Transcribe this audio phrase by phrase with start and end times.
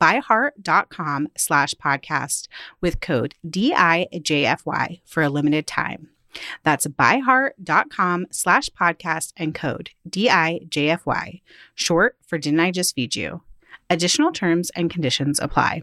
[0.00, 2.48] byheart.com slash podcast
[2.80, 6.08] with code DIJFY for a limited time.
[6.62, 11.40] That's byheart.com slash podcast and code DIJFY,
[11.74, 13.42] short for Didn't I Just Feed You?
[13.90, 15.82] Additional terms and conditions apply.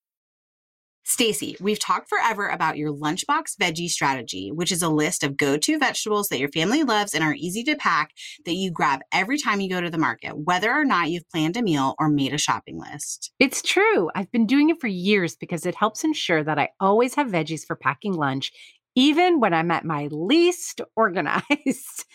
[1.05, 5.79] Stacie, we've talked forever about your lunchbox veggie strategy, which is a list of go-to
[5.79, 8.11] vegetables that your family loves and are easy to pack
[8.45, 11.57] that you grab every time you go to the market, whether or not you've planned
[11.57, 13.31] a meal or made a shopping list.
[13.39, 14.09] It's true.
[14.15, 17.65] I've been doing it for years because it helps ensure that I always have veggies
[17.65, 18.51] for packing lunch
[18.95, 22.05] even when I'm at my least organized.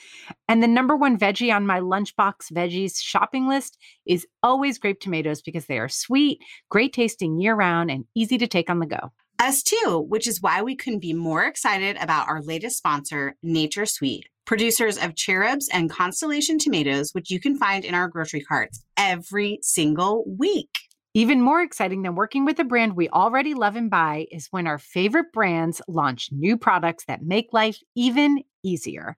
[0.48, 5.42] and the number one veggie on my lunchbox veggies shopping list is always grape tomatoes
[5.42, 9.12] because they are sweet, great tasting year round, and easy to take on the go.
[9.38, 13.84] Us too, which is why we couldn't be more excited about our latest sponsor, Nature
[13.84, 18.82] Sweet, producers of cherubs and constellation tomatoes, which you can find in our grocery carts
[18.96, 20.70] every single week.
[21.16, 24.66] Even more exciting than working with a brand we already love and buy is when
[24.66, 29.16] our favorite brands launch new products that make life even easier.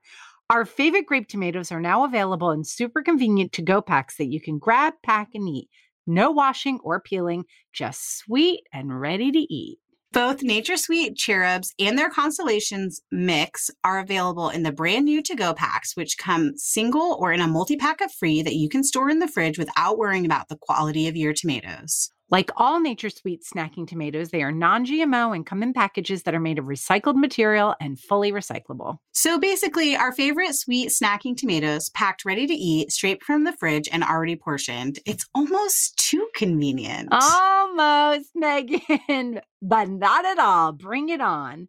[0.49, 4.39] Our favorite grape tomatoes are now available in super convenient to go packs that you
[4.39, 5.67] can grab, pack, and eat.
[6.07, 7.43] No washing or peeling,
[7.73, 9.79] just sweet and ready to eat.
[10.11, 15.35] Both Nature Sweet Cherubs and their Constellations mix are available in the brand new to
[15.35, 18.83] go packs, which come single or in a multi pack of free that you can
[18.83, 22.11] store in the fridge without worrying about the quality of your tomatoes.
[22.31, 26.35] Like all Nature Sweet snacking tomatoes, they are non GMO and come in packages that
[26.35, 28.97] are made of recycled material and fully recyclable.
[29.13, 33.89] So basically, our favorite sweet snacking tomatoes packed ready to eat straight from the fridge
[33.91, 34.99] and already portioned.
[35.05, 37.09] It's almost too convenient.
[37.11, 40.71] Almost, Meghan, but not at all.
[40.71, 41.67] Bring it on.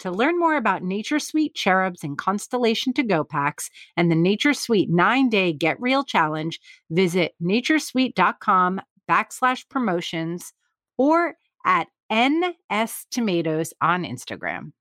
[0.00, 4.52] To learn more about Nature Sweet cherubs and Constellation to Go packs and the Nature
[4.52, 6.58] Sweet nine day Get Real Challenge,
[6.90, 8.80] visit naturesweet.com
[9.10, 10.52] backslash promotions
[10.98, 14.72] or at NS Tomatoes on Instagram.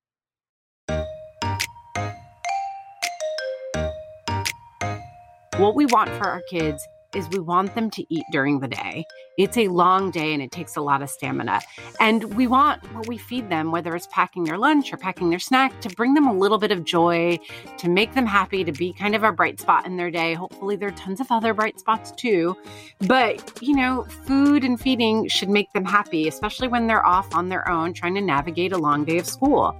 [5.57, 6.85] What we want for our kids
[7.15, 9.05] is we want them to eat during the day.
[9.37, 11.61] It's a long day and it takes a lot of stamina.
[11.99, 15.39] And we want what we feed them, whether it's packing their lunch or packing their
[15.39, 17.39] snack, to bring them a little bit of joy,
[17.77, 20.33] to make them happy, to be kind of a bright spot in their day.
[20.33, 22.55] Hopefully, there are tons of other bright spots too.
[22.99, 27.49] But, you know, food and feeding should make them happy, especially when they're off on
[27.49, 29.75] their own trying to navigate a long day of school.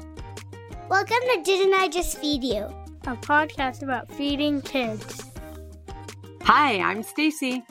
[0.90, 2.63] Welcome to Didn't I Just Feed You?
[3.03, 5.31] A podcast about feeding kids.
[6.44, 7.63] Hi, I'm Stacie.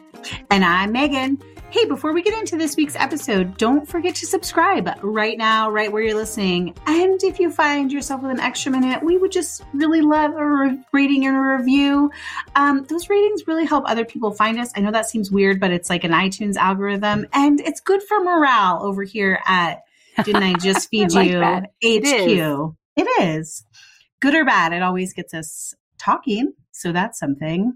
[0.51, 1.43] And I'm Meghan.
[1.71, 5.91] Hey, before we get into this week's episode, don't forget to subscribe right now, right
[5.93, 6.75] where you're listening.
[6.87, 10.45] And if you find yourself with an extra minute, we would just really love a
[10.45, 12.11] re- rating and a review.
[12.57, 14.73] Um, those ratings really help other people find us.
[14.75, 18.21] I know that seems weird, but it's like an iTunes algorithm, and it's good for
[18.21, 19.83] morale over here at
[20.25, 21.63] Didn't I Just Feed I like You that.
[21.65, 21.69] HQ.
[21.83, 22.73] It is.
[22.97, 23.65] it is.
[24.21, 26.53] Good or bad, it always gets us talking.
[26.81, 27.75] So that's something.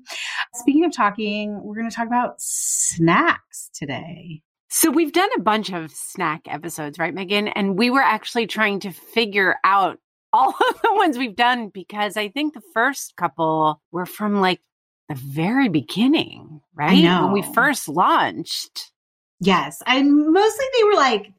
[0.54, 4.42] Speaking of talking, we're going to talk about snacks today.
[4.70, 7.52] So we've done a bunch of snack episodes, right, Meghan?
[7.54, 9.98] And we were actually trying to figure out
[10.32, 14.60] all of the ones we've done because I think the first couple were from like
[15.08, 16.96] the very beginning, right?
[17.22, 18.90] When we first launched.
[19.38, 19.80] Yes.
[19.86, 21.32] And mostly they were like,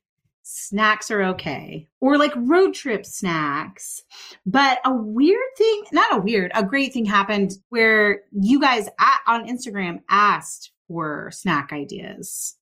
[0.48, 4.04] snacks are okay, or like road trip snacks.
[4.46, 9.20] But a weird thing, not a weird, a great thing happened where you guys at,
[9.28, 12.56] on Instagram asked for snack ideas.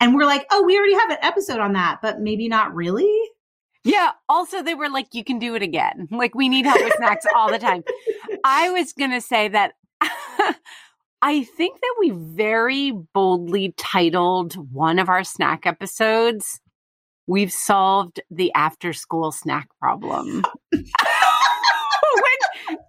[0.00, 3.12] And we're like, oh, we already have an episode on that, but maybe not really.
[3.84, 4.10] Yeah.
[4.28, 6.08] Also, they were like, you can do it again.
[6.10, 7.84] Like, we need help with snacks all the time.
[8.44, 9.74] I was going to say that
[11.22, 16.60] I think that we very boldly titled one of our snack episodes,
[17.30, 20.44] We've Solved the After School Snack Problem.
[20.72, 20.82] Which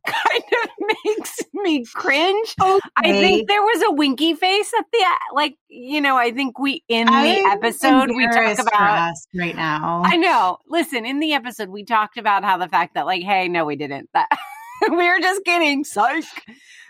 [0.07, 0.69] kind of
[1.05, 2.55] makes me cringe.
[2.59, 2.79] Okay.
[2.97, 5.05] I think there was a winky face at the
[5.35, 10.01] like, you know, I think we in the I'm episode we talk about right now.
[10.03, 10.57] I know.
[10.67, 13.75] Listen, in the episode we talked about how the fact that like, hey, no, we
[13.75, 14.09] didn't.
[14.15, 14.27] That
[14.89, 15.83] we were just kidding.
[15.83, 16.25] Psych.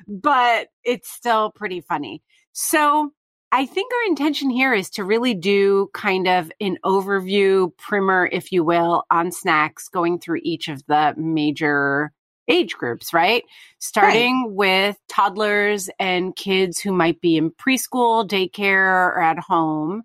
[0.08, 2.24] But it's still pretty funny.
[2.54, 3.12] So
[3.52, 8.52] I think our intention here is to really do kind of an overview primer, if
[8.52, 12.14] you will, on snacks going through each of the major
[12.48, 13.44] age groups, right?
[13.80, 14.52] Starting right.
[14.52, 20.04] with toddlers and kids who might be in preschool, daycare, or at home,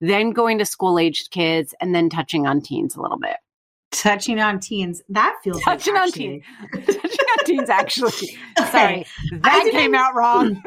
[0.00, 3.36] then going to school aged kids, and then touching on teens a little bit
[3.96, 5.02] touching on teens.
[5.08, 6.44] That feels touching like on teens.
[6.72, 7.70] touching on teens.
[7.70, 8.38] Actually,
[8.70, 10.62] sorry, that came out wrong.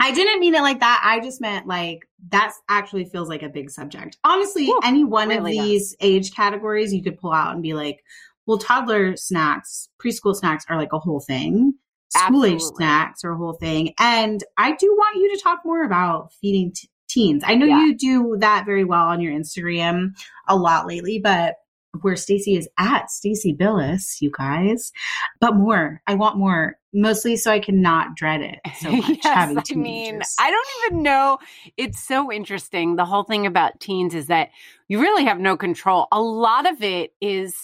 [0.00, 1.02] I didn't mean it like that.
[1.04, 4.16] I just meant like that actually feels like a big subject.
[4.24, 5.96] Honestly, Ooh, any one really of these does.
[6.00, 8.02] age categories you could pull out and be like,
[8.46, 11.74] well, toddler snacks, preschool snacks are like a whole thing.
[12.16, 13.94] School age snacks are a whole thing.
[14.00, 17.44] And I do want you to talk more about feeding t- teens.
[17.46, 17.84] I know yeah.
[17.84, 20.08] you do that very well on your Instagram
[20.48, 21.54] a lot lately, but
[22.00, 24.92] where Stacie is at, Stacie Billis, you guys.
[25.40, 26.00] But more.
[26.06, 26.76] I want more.
[26.92, 29.70] Mostly so I cannot dread it so much yes.
[29.70, 31.38] I mean, I don't even know.
[31.76, 32.96] It's so interesting.
[32.96, 34.50] The whole thing about teens is that
[34.88, 36.08] you really have no control.
[36.10, 37.54] A lot of it is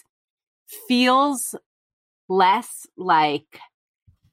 [0.88, 1.55] feels
[2.28, 3.61] less like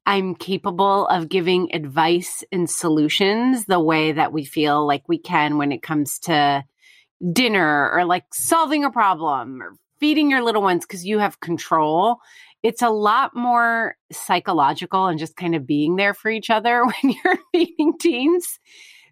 [0.06, 5.57] I'm capable of giving advice and solutions the way that we feel like we can
[5.57, 6.63] when it comes to
[7.31, 12.17] dinner or like solving a problem or feeding your little ones because you have control,
[12.61, 17.15] it's a lot more psychological and just kind of being there for each other when
[17.23, 18.59] you're feeding teens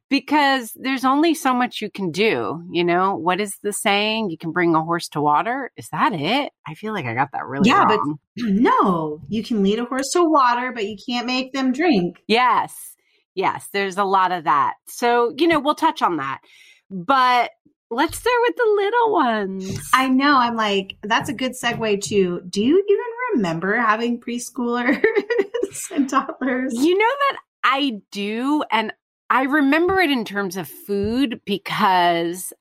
[0.10, 2.62] because there's only so much you can do.
[2.70, 4.32] You know, what is the saying?
[4.32, 5.72] You can bring a horse to water.
[5.78, 6.52] Is that it?
[6.68, 8.20] I feel like I got that really yeah, wrong.
[8.36, 12.18] but no, you can lead a horse to water, but you can't make them drink.
[12.28, 12.98] Yes.
[13.34, 14.74] Yes, there's a lot of that.
[14.90, 16.42] So, you know, we'll touch on that.
[16.90, 17.52] But
[17.94, 19.90] Let's start with the little ones.
[19.94, 20.38] I know.
[20.38, 25.04] I'm like, that's a good segue to do you even remember having preschoolers
[25.92, 26.74] and toddlers?
[26.74, 28.64] You know that I do.
[28.72, 28.94] And
[29.30, 32.54] I remember it in terms of food because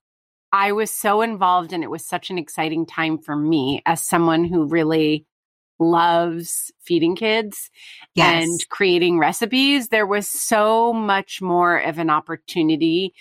[0.52, 4.42] I was so involved and it was such an exciting time for me as someone
[4.42, 5.26] who really
[5.78, 7.70] loves feeding kids
[8.16, 8.42] yes.
[8.42, 9.88] and creating recipes.
[9.88, 13.14] There was so much more of an opportunity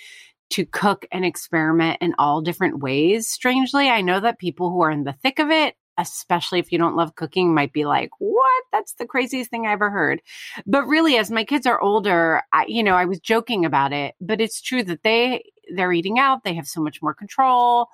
[0.52, 3.28] to cook and experiment in all different ways.
[3.28, 6.78] Strangely, I know that people who are in the thick of it, especially if you
[6.78, 8.64] don't love cooking, might be like, what?
[8.72, 10.22] That's the craziest thing I ever heard.
[10.66, 14.16] But really, as my kids are older, I, you know, I was joking about it,
[14.20, 15.44] but it's true that they,
[15.74, 16.44] they're eating out.
[16.44, 17.90] They have so much more control.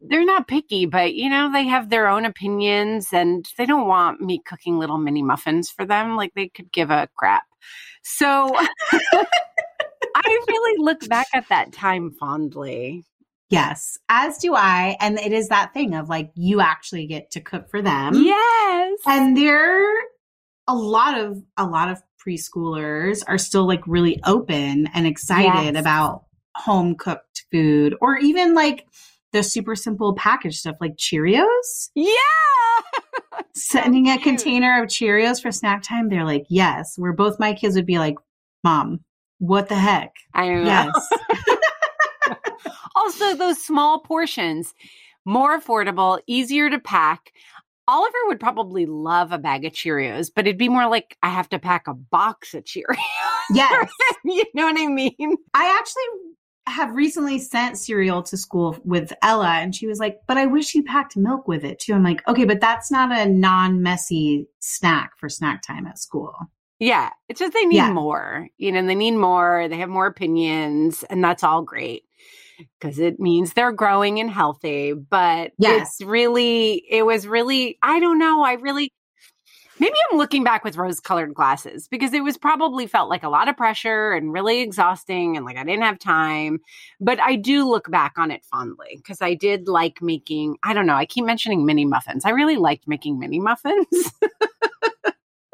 [0.00, 4.20] They're not picky, but you know, they have their own opinions and they don't want
[4.20, 6.14] me cooking little mini muffins for them.
[6.14, 7.42] Like they could give a crap.
[8.02, 8.54] So
[10.14, 13.04] I really look back at that time fondly.
[13.50, 14.96] Yes, as do I.
[15.00, 18.14] And it is that thing of like you actually get to cook for them.
[18.14, 18.98] Yes.
[19.06, 19.86] And there
[20.66, 25.80] a lot of a lot of preschoolers are still like really open and excited yes.
[25.80, 26.24] about
[26.54, 28.86] home cooked food or even like
[29.32, 31.90] the super simple package stuff like Cheerios.
[31.94, 32.12] Yeah.
[33.54, 36.94] Sending so a container of Cheerios for snack time, they're like, yes.
[36.96, 38.16] Where both my kids would be like,
[38.64, 39.00] Mom,
[39.38, 40.14] what the heck?
[40.34, 40.64] I know.
[40.64, 41.08] Yes.
[42.96, 44.74] also, those small portions,
[45.24, 47.32] more affordable, easier to pack.
[47.86, 51.48] Oliver would probably love a bag of Cheerios, but it'd be more like I have
[51.50, 52.96] to pack a box of Cheerios.
[53.50, 53.90] Yes.
[54.24, 55.36] you know what I mean?
[55.54, 56.28] I actually
[56.66, 60.74] have recently sent cereal to school with Ella, and she was like, But I wish
[60.74, 61.94] you packed milk with it too.
[61.94, 66.34] I'm like, Okay, but that's not a non messy snack for snack time at school.
[66.80, 67.92] Yeah, it's just they need yeah.
[67.92, 72.04] more, you know, they need more, they have more opinions, and that's all great
[72.78, 74.92] because it means they're growing and healthy.
[74.92, 75.88] But yes.
[75.88, 78.92] it's really, it was really, I don't know, I really,
[79.80, 83.28] maybe I'm looking back with rose colored glasses because it was probably felt like a
[83.28, 86.60] lot of pressure and really exhausting and like I didn't have time.
[87.00, 90.86] But I do look back on it fondly because I did like making, I don't
[90.86, 92.24] know, I keep mentioning mini muffins.
[92.24, 94.12] I really liked making mini muffins.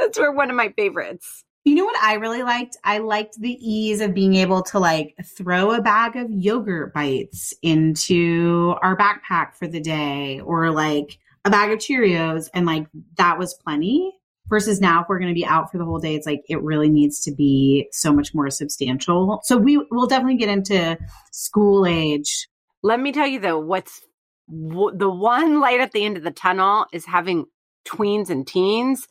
[0.05, 1.45] That's were one of my favorites.
[1.65, 2.77] You know what I really liked?
[2.85, 7.55] I liked the ease of being able to like throw a bag of yogurt bites
[7.63, 13.39] into our backpack for the day or like a bag of Cheerios and like that
[13.39, 14.13] was plenty.
[14.49, 16.61] Versus now, if we're going to be out for the whole day, it's like it
[16.63, 19.41] really needs to be so much more substantial.
[19.45, 20.99] So we will definitely get into
[21.33, 22.47] school age.
[22.83, 24.03] Let me tell you though, what's
[24.51, 27.47] w- the one light at the end of the tunnel is having
[27.85, 29.09] tweens and teens.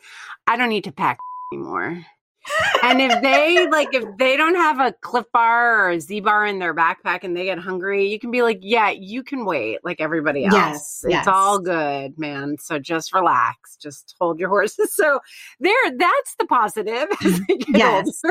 [0.48, 1.18] I don't need to pack
[1.54, 2.06] anymore.
[2.84, 6.46] And if they like if they don't have a Clif bar or a z bar
[6.46, 9.80] in their backpack and they get hungry you can be like yeah you can wait
[9.84, 10.54] like everybody else.
[10.54, 11.28] Yes, it's yes.
[11.28, 12.58] all good man.
[12.60, 13.78] So just relax.
[13.78, 14.94] Just hold your horses.
[15.04, 15.20] So
[15.60, 17.08] there that's the positive
[17.70, 18.22] yes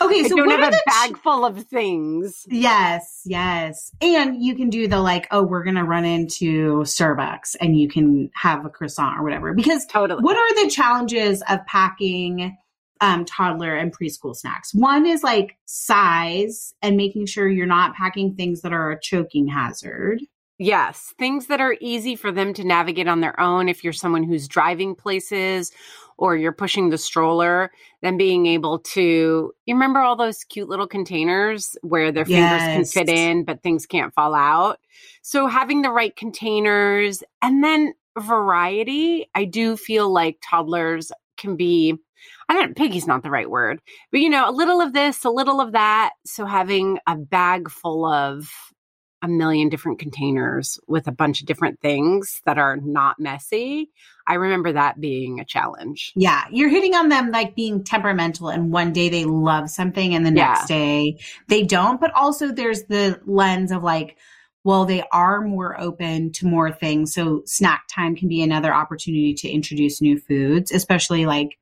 [0.00, 2.44] Okay, so I don't what have are a the bag full of things.
[2.48, 3.92] Yes, yes.
[4.00, 7.88] And you can do the like, oh, we're going to run into Starbucks and you
[7.88, 9.54] can have a croissant or whatever.
[9.54, 10.22] Because Totally.
[10.22, 12.56] what are the challenges of packing
[13.00, 14.74] um, toddler and preschool snacks?
[14.74, 19.46] One is like size and making sure you're not packing things that are a choking
[19.48, 20.20] hazard.
[20.58, 24.22] Yes, things that are easy for them to navigate on their own if you're someone
[24.22, 25.72] who's driving places
[26.22, 30.86] or you're pushing the stroller, then being able to you remember all those cute little
[30.86, 34.78] containers where their fingers can fit in but things can't fall out.
[35.22, 41.98] So having the right containers and then variety, I do feel like toddlers can be
[42.48, 43.80] I don't piggy's not the right word,
[44.12, 46.12] but you know, a little of this, a little of that.
[46.24, 48.48] So having a bag full of
[49.22, 53.88] a million different containers with a bunch of different things that are not messy.
[54.26, 56.12] I remember that being a challenge.
[56.16, 60.26] Yeah, you're hitting on them like being temperamental, and one day they love something, and
[60.26, 60.48] the Yeah.
[60.48, 62.00] next day they don't.
[62.00, 64.16] But also, there's the lens of like,
[64.64, 67.14] well, they are more open to more things.
[67.14, 71.58] So, snack time can be another opportunity to introduce new foods, especially like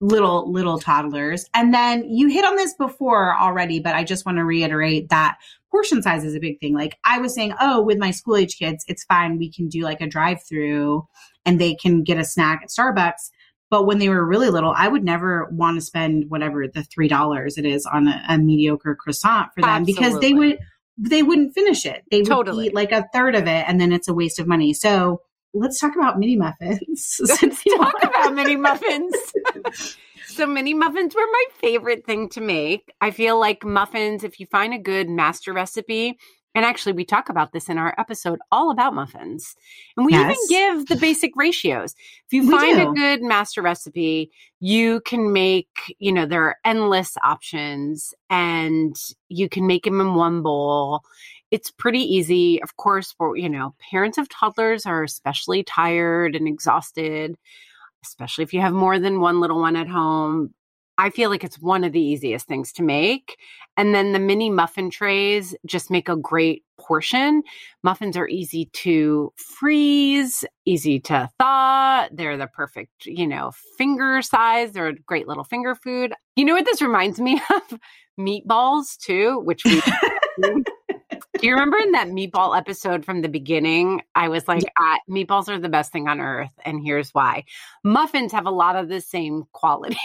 [0.00, 1.46] little little toddlers.
[1.54, 5.38] And then you hit on this before already but i just want to reiterate that
[5.70, 6.74] portion size is a big thing.
[6.74, 9.38] Like i was saying oh with my school age kids it's fine.
[9.38, 11.06] We can do like a drive through
[11.44, 13.30] and they can get a snack at starbucks.
[13.68, 17.08] But when they were really little i would never want to spend whatever the three
[17.08, 20.58] dollars it is on a, a mediocre croissant for them because they would
[20.98, 22.04] they wouldn't finish it.
[22.10, 22.66] They would Totally.
[22.66, 24.72] eat like a third of it and then it's a waste of money.
[24.72, 25.20] So
[25.58, 29.14] let's talk about mini muffins Let's talk about mini muffins.
[30.26, 32.92] so mini muffins were my favorite thing to make.
[33.00, 36.18] I feel like muffins, if you find a good master recipe,
[36.54, 39.54] and actually we talk about this in our episode all about muffins.
[39.96, 40.36] And we Yes.
[40.48, 41.94] even give the basic ratios.
[42.26, 42.90] If you We find do.
[42.90, 48.96] a good master recipe, you can make, you know, there are endless options and
[49.28, 51.02] you can make them in one bowl
[51.50, 52.62] it's pretty easy.
[52.62, 57.36] Of course, for you know, parents of toddlers are especially tired and exhausted,
[58.04, 60.54] especially if you have more than one little one at home.
[60.98, 63.36] I feel like it's one of the easiest things to make.
[63.76, 67.42] And then the mini muffin trays just make a great portion.
[67.82, 72.08] Muffins are easy to freeze, easy to thaw.
[72.10, 74.72] They're the perfect, you know, finger size.
[74.72, 76.14] They're a great little finger food.
[76.34, 77.78] You know what this reminds me of?
[78.18, 79.82] Meatballs, too, which we
[81.36, 84.02] do you remember in that meatball episode from the beginning?
[84.14, 87.44] I was like, uh, meatballs are the best thing on earth, and here's why.
[87.84, 89.98] Muffins have a lot of the same qualities.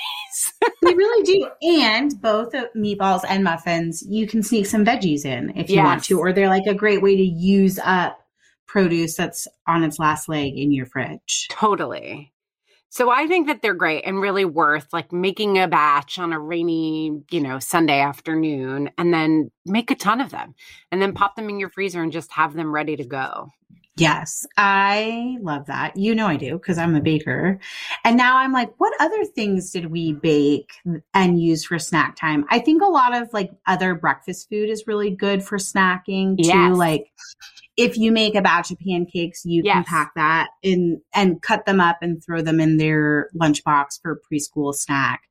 [0.82, 1.50] They really do.
[1.62, 6.20] And both meatballs and muffins, you can sneak some veggies in if you want to,
[6.20, 8.18] or they're like a great way to use up
[8.68, 11.48] produce that's on its last leg in your fridge.
[11.52, 12.32] totally.
[12.94, 16.40] So I think that they're great and really worth like making a batch on a
[16.40, 20.56] rainy, you know, Sunday afternoon and then make a ton of them
[20.92, 23.50] and then pop them in your freezer and just have them ready to go.
[24.02, 25.96] Yes, I love that.
[25.96, 27.60] You know I do because I'm a baker.
[28.04, 30.72] And now I'm like, what other things did we bake
[31.14, 32.46] and use for snack time?
[32.50, 36.48] I think a lot of like other breakfast food is really good for snacking too.
[36.48, 36.76] Yes.
[36.76, 37.12] Like
[37.78, 41.80] if you make a batch of pancakes, you can pack that in and cut them
[41.80, 45.22] up and throw them in their lunchbox for preschool snack.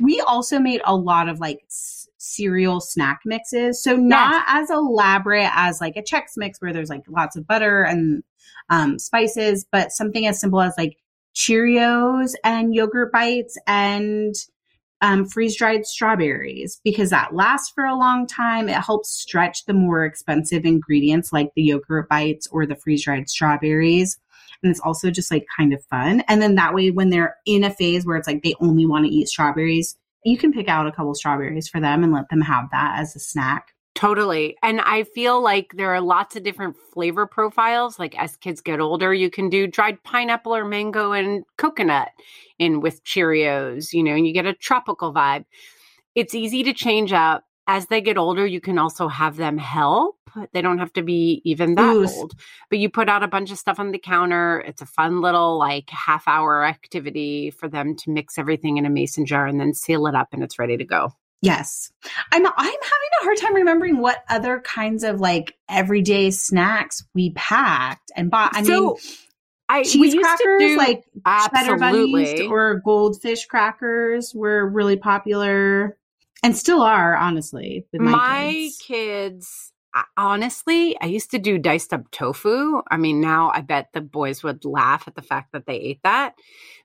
[0.00, 3.82] We also made a lot of like s- cereal snack mixes.
[3.82, 7.82] So not as elaborate as like a Chex mix where there's like lots of butter
[7.82, 8.22] and
[8.70, 10.96] um, spices, but something as simple as like
[11.34, 14.34] Cheerios and yogurt bites and
[15.00, 18.68] um, freeze dried strawberries because that lasts for a long time.
[18.68, 23.28] It helps stretch the more expensive ingredients like the yogurt bites or the freeze dried
[23.28, 24.18] strawberries.
[24.64, 26.22] And it's also just like kind of fun.
[26.26, 29.04] And then that way, when they're in a phase where it's like they only want
[29.04, 32.40] to eat strawberries, you can pick out a couple strawberries for them and let them
[32.40, 33.74] have that as a snack.
[33.94, 34.56] Totally.
[34.62, 37.98] And I feel like there are lots of different flavor profiles.
[37.98, 42.08] Like as kids get older, you can do dried pineapple or mango and coconut
[42.58, 45.44] in with Cheerios, you know, and you get a tropical vibe.
[46.14, 47.44] It's easy to change up.
[47.66, 50.16] As they get older, you can also have them help.
[50.52, 52.06] They don't have to be even that Ooh.
[52.06, 52.34] old.
[52.68, 54.60] But you put out a bunch of stuff on the counter.
[54.66, 58.90] It's a fun little like half hour activity for them to mix everything in a
[58.90, 61.12] mason jar and then seal it up and it's ready to go.
[61.40, 61.92] Yes.
[62.32, 67.30] I'm I'm having a hard time remembering what other kinds of like everyday snacks we
[67.30, 68.56] packed and bought.
[68.56, 68.96] I so mean
[69.68, 71.04] I we cheese used to crackers do like
[71.54, 75.98] cheddar bunnies or goldfish crackers were really popular
[76.44, 78.78] and still are honestly with my, my kids.
[78.78, 82.82] kids I- honestly i used to do diced up tofu.
[82.90, 86.00] I mean now i bet the boys would laugh at the fact that they ate
[86.04, 86.34] that.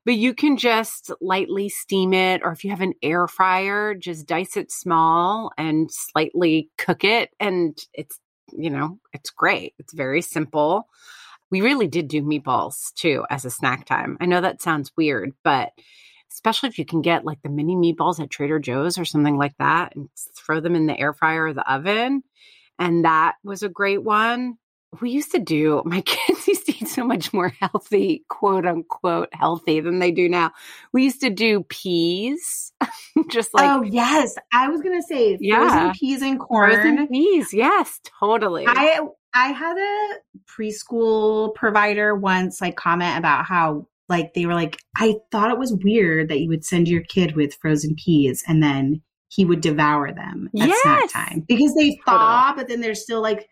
[0.06, 4.26] But you can just lightly steam it or if you have an air fryer just
[4.26, 8.20] dice it small and slightly cook it and it's
[8.52, 9.74] you know it's great.
[9.80, 10.88] It's very simple.
[11.52, 14.18] We really did do meatballs too as a snack time.
[14.22, 15.72] I know that sounds weird but
[16.32, 19.58] especially if you can get like the mini meatballs at Trader Joe's or something like
[19.60, 22.24] that and throw them in the air fryer or the oven.
[22.78, 24.58] And that was a great one.
[25.02, 29.30] We used to do, my kids used to eat so much more healthy, quote unquote,
[29.34, 30.52] healthy than they do now.
[30.94, 32.74] We used to do peas,
[33.30, 35.92] just like oh yes, I was gonna say frozen Yeah.
[36.00, 36.72] peas and corn.
[36.72, 37.54] frozen peas.
[37.54, 38.66] Yes, totally.
[38.68, 39.00] I
[39.34, 45.16] I had a preschool provider once like comment about how like they were like I
[45.32, 49.02] thought it was weird that you would send your kid with frozen peas and then
[49.30, 51.46] he would devour them at snack time.
[51.48, 53.48] Because they thaw but then they're still like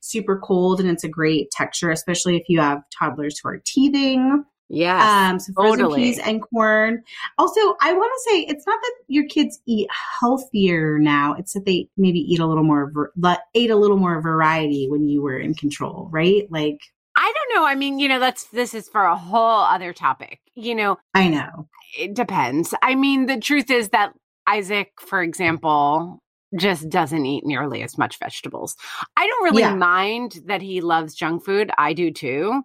[0.00, 4.44] super cold and it's a great texture especially if you have toddlers who are teething.
[4.68, 5.02] Yes.
[5.02, 6.02] um so frozen totally.
[6.02, 7.02] peas and corn.
[7.38, 9.88] Also I want to say it's not that your kids eat
[10.20, 13.10] healthier now it's that they maybe eat a little more
[13.54, 16.46] ate a little more variety when you were in control right?
[16.50, 16.80] Like
[17.24, 17.66] I don't know.
[17.66, 20.40] I mean, you know, that's this is for a whole other topic.
[20.56, 22.74] You know, I know it depends.
[22.82, 24.12] I mean, the truth is that
[24.48, 26.18] Isaac, for example,
[26.58, 28.76] just doesn't eat nearly as much vegetables.
[29.16, 29.74] I don't really Yeah.
[29.74, 31.70] mind that he loves junk food.
[31.78, 32.62] I do too.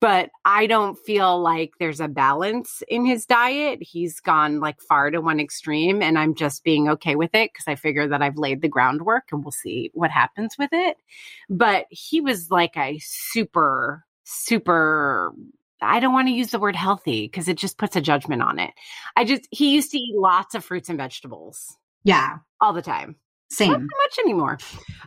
[0.00, 3.78] But I don't feel like there's a balance in his diet.
[3.82, 7.66] He's gone like far to one extreme, and I'm just being okay with it because
[7.66, 10.98] I figure that I've laid the groundwork and we'll see what happens with it.
[11.48, 15.32] But he was like a super, super
[15.82, 18.58] I don't want to use the word healthy because it just puts a judgment on
[18.58, 18.70] it.
[19.16, 23.16] I just he used to eat lots of fruits and vegetables yeah all the time.
[23.60, 24.58] Not same so much anymore.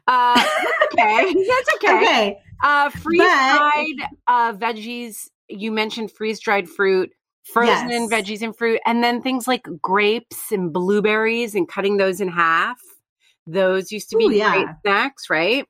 [0.08, 1.34] Uh, that's okay.
[1.48, 1.98] That's okay.
[1.98, 3.96] okay Uh, freeze dried
[4.28, 5.28] uh, veggies.
[5.50, 7.10] You mentioned freeze dried fruit,
[7.44, 8.12] frozen Yes.
[8.12, 12.80] veggies and fruit, and then things like grapes and blueberries and cutting those in half.
[13.48, 14.52] Those used to be Ooh, yeah.
[14.52, 15.68] great snacks, right?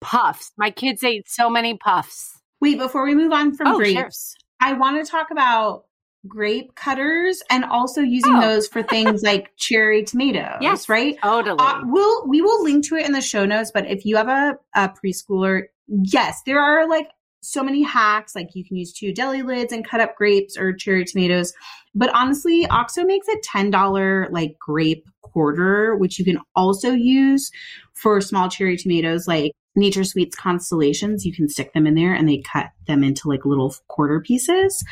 [0.00, 0.50] Puffs.
[0.56, 2.40] My kids ate so many puffs.
[2.60, 3.94] wait before we move on from Oh, sure.
[4.02, 5.84] grapes I want to talk about
[6.28, 8.40] grape cutters and also using Oh.
[8.40, 10.88] those for things like cherry tomatoes Yes.
[10.88, 11.58] right Oh, Totally.
[11.60, 14.28] Uh, we'll we will link to it in the show notes, but if you have
[14.28, 17.08] a, a preschooler, yes, there are like
[17.44, 18.36] so many hacks.
[18.36, 21.52] Like you can use two deli lids and cut up grapes or cherry tomatoes.
[21.94, 27.50] But honestly, Oxo makes a ten dollar like grape quarter, which you can also use
[27.94, 31.24] for small cherry tomatoes like Nature Sweets Constellations.
[31.24, 34.84] You can stick them in there and they cut them into like little quarter pieces.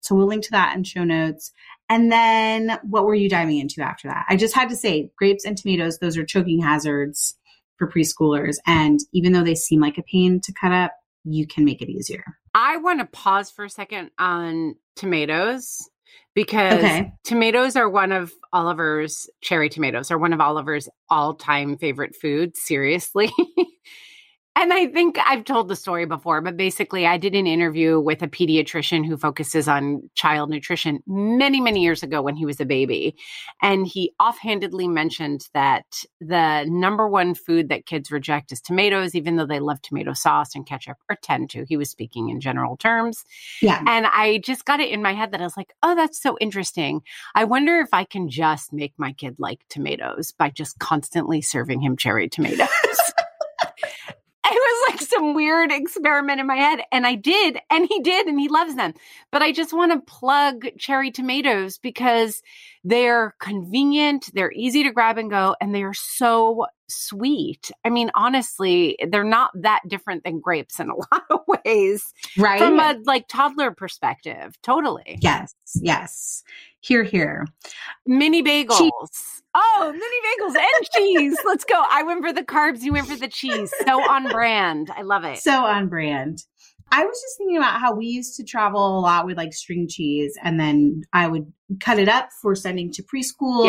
[0.00, 1.52] So we'll link to that in show notes.
[1.88, 4.24] And then what were you diving into after that?
[4.28, 7.36] I just had to say grapes and tomatoes, those are choking hazards
[7.76, 8.56] for preschoolers.
[8.66, 10.92] And even though they seem like a pain to cut up,
[11.24, 12.24] you can make it easier.
[12.54, 15.78] I want to pause for a second on tomatoes
[16.34, 17.12] because Okay.
[17.24, 23.30] tomatoes are one of Oliver's cherry tomatoes are one of Oliver's all-time favorite foods, seriously.
[24.56, 28.22] And I think I've told the story before, but basically, I did an interview with
[28.22, 32.64] a pediatrician who focuses on child nutrition many, many years ago when he was a
[32.64, 33.16] baby.
[33.62, 35.84] And he offhandedly mentioned that
[36.20, 40.54] the number one food that kids reject is tomatoes, even though they love tomato sauce
[40.54, 41.64] and ketchup or tend to.
[41.68, 43.24] He was speaking in general terms.
[43.60, 43.82] Yeah.
[43.88, 46.36] And I just got it in my head that I was like, oh, that's so
[46.40, 47.02] interesting.
[47.34, 51.80] I wonder if I can just make my kid like tomatoes by just constantly serving
[51.80, 52.68] him cherry tomatoes.
[55.14, 56.80] some weird experiment in my head.
[56.92, 58.94] And I did, and he did, and he loves them.
[59.30, 62.42] But I just want to plug cherry tomatoes because
[62.82, 67.70] they're convenient, they're easy to grab and go, and they are so sweet.
[67.84, 72.12] I mean, honestly, they're not that different than grapes in a lot of ways.
[72.38, 72.58] Right.
[72.58, 74.56] From a like toddler perspective.
[74.62, 75.18] Totally.
[75.20, 76.42] yes, yes.
[76.80, 77.46] Here, here.
[78.06, 79.40] Mini bagels.
[79.54, 81.38] Oh, mini bagels and cheese.
[81.44, 81.82] Let's go.
[81.90, 83.72] I went for the carbs, you went for the cheese.
[83.86, 84.90] So on brand.
[84.94, 85.38] I love it.
[85.38, 86.44] So on brand.
[86.94, 89.88] I was just thinking about how we used to travel a lot with like string
[89.88, 93.64] cheese and then I would cut it up for sending to preschool.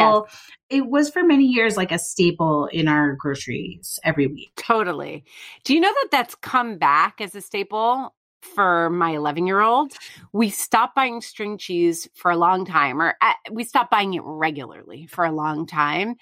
[0.70, 4.52] It was for many years like a staple in our groceries every week.
[4.58, 5.24] Totally.
[5.64, 9.94] Do you know that that's come back as a staple for my 11 year old?
[10.32, 14.22] We stopped buying string cheese for a long time, or uh, we stopped buying it
[14.24, 16.14] regularly for a long time.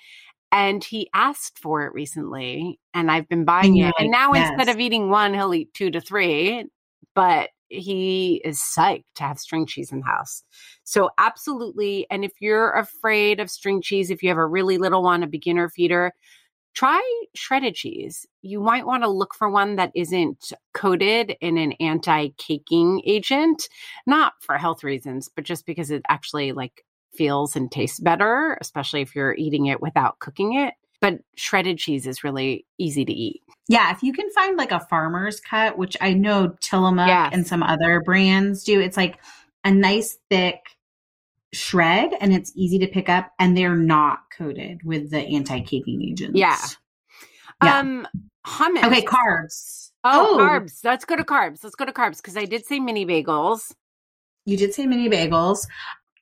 [0.53, 3.95] And he asked for it recently, and I've been buying you're it.
[3.97, 4.51] And now yes.
[4.51, 6.65] instead of eating one, he'll eat two to three.
[7.15, 10.43] But he is psyched to have string cheese in the house.
[10.83, 12.05] So, absolutely.
[12.09, 15.27] And if you're afraid of string cheese, if you have a really little one, a
[15.27, 16.13] beginner feeder,
[16.75, 17.01] try
[17.35, 18.25] shredded cheese.
[18.41, 23.67] You might want to look for one that isn't coated in an anti-caking agent,
[24.07, 26.83] not for health reasons, but just because it actually like
[27.15, 30.73] feels and tastes better, especially if you're eating it without cooking it.
[31.03, 33.41] But shredded cheese is really easy to eat.
[33.67, 37.31] Yeah, if you can find like a farmer's cut, which I know Tillamook Yes.
[37.33, 39.19] and some other brands do, it's like
[39.65, 40.59] a nice thick
[41.51, 46.39] shred and it's easy to pick up and they're not coated with the anti-caking agents.
[46.39, 46.57] Yeah.
[47.61, 47.79] Yeah.
[47.79, 48.07] Um
[48.47, 48.85] hummus.
[48.85, 49.91] Okay, carbs.
[50.05, 50.37] Oh, Oh.
[50.39, 50.85] carbs.
[50.85, 51.65] Let's go to carbs.
[51.65, 53.73] Let's go to carbs because I did say mini bagels.
[54.45, 55.67] You did say mini bagels,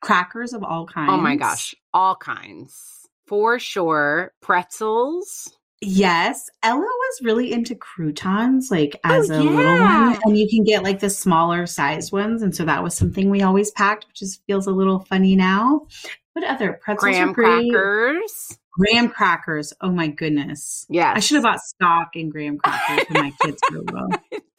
[0.02, 1.12] crackers of all kinds.
[1.12, 3.00] Oh my gosh, all kinds
[3.32, 4.34] for sure.
[4.41, 5.56] Pretzels.
[5.80, 10.50] Yes, Ella was really into croutons, like oh, as Oh, a little one, and you
[10.50, 14.06] can get like the smaller size ones, and so that was something we always packed,
[14.10, 15.88] which just feels a little funny now.
[16.34, 17.04] What other pretzels?
[17.04, 18.60] Graham crackers.
[18.78, 19.72] Graham crackers.
[19.80, 21.13] Oh my goodness, Yes.
[21.15, 23.62] I should have bought stock in graham crackers when my kids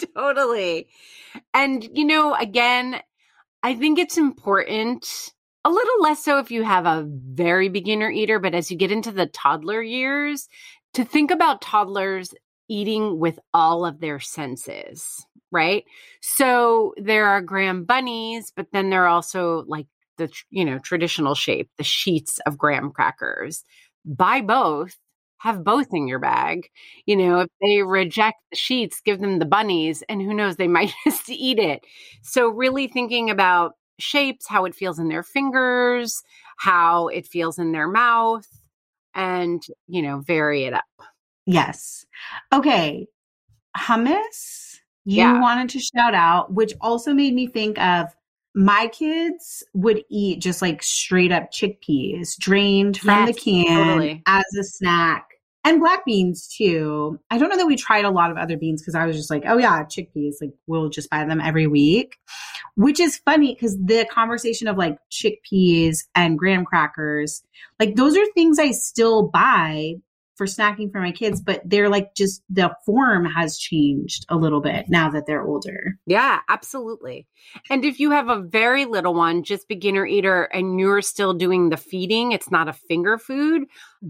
[0.17, 0.89] totally.
[1.53, 3.01] And, you know, again,
[3.63, 5.07] I think it's important,
[5.65, 8.93] a little less so if you have a very beginner eater, but as you get
[8.93, 10.49] into the toddler years,
[10.95, 12.35] to think about toddlers
[12.69, 15.85] eating with all of their senses, right?
[16.21, 19.87] So there are graham bunnies, but then there are also like
[20.19, 23.65] the, you know, traditional shape, the sheets of graham crackers.
[24.05, 24.97] Buy both.
[25.39, 26.69] Have both in your bag
[27.05, 30.69] you know, if they reject the sheets, give them the bunnies, and who knows, they
[30.69, 31.85] might just eat it.
[32.23, 33.73] So, really thinking about
[34.03, 36.23] shapes, how it feels in their fingers,
[36.59, 38.47] how it feels in their mouth,
[39.15, 40.85] and, you know, vary it up.
[41.47, 42.05] Yes.
[42.53, 43.07] Okay.
[43.77, 45.41] Hummus, you Yeah.
[45.41, 48.09] wanted to shout out, which also made me think of
[48.55, 54.23] my kids would eat just like straight up chickpeas drained from the can totally.
[54.27, 55.27] as a snack.
[55.65, 57.21] And black beans too.
[57.31, 59.31] I don't know that we tried a lot of other beans because I was just
[59.31, 62.17] like, oh yeah, chickpeas, like we'll just buy them every week.
[62.75, 67.43] Which is funny because the conversation of like chickpeas and graham crackers,
[67.79, 69.97] like those are things I still buy
[70.37, 74.61] for snacking for my kids, but they're like just the form has changed a little
[74.61, 75.99] bit now that they're older.
[76.07, 77.27] Yeah, absolutely.
[77.71, 81.69] And if you have a very little one, just beginner eater, and you're still doing
[81.69, 83.65] the feeding, it's not a finger food,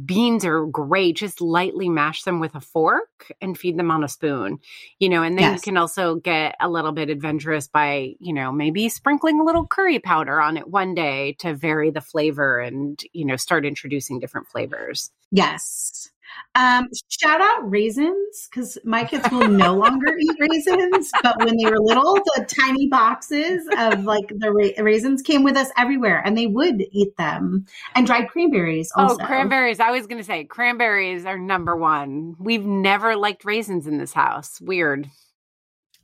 [0.05, 1.17] beans are great.
[1.17, 4.59] Just lightly mash them with a fork and feed them on a spoon,
[4.99, 5.57] you know, and then Yes.
[5.57, 9.67] you can also get a little bit adventurous by, you know, maybe sprinkling a little
[9.67, 14.21] curry powder on it one day to vary the flavor and, you know, start introducing
[14.21, 15.11] different flavors.
[15.31, 16.11] Yes.
[16.55, 21.11] Um, shout out raisins because my kids will no longer eat raisins.
[21.23, 25.57] But when they were little, the tiny boxes of like the ra- raisins came with
[25.57, 27.67] us everywhere, and they would eat them.
[27.95, 29.17] And dried cranberries also.
[29.23, 29.81] Oh, cranberries.
[29.81, 32.37] I was going to say cranberries are number one.
[32.39, 34.61] We've never liked raisins in this house.
[34.61, 35.11] Weird.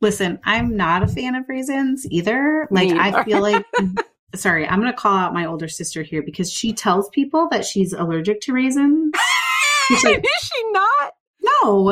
[0.01, 2.69] Listen, I'm not a fan of raisins either.
[2.71, 3.67] Like I feel like.
[4.35, 7.65] Sorry, I'm going to call out my older sister here because she tells people that
[7.65, 9.15] she's allergic to raisins.
[10.05, 11.13] Like, Is she not?
[11.63, 11.91] no,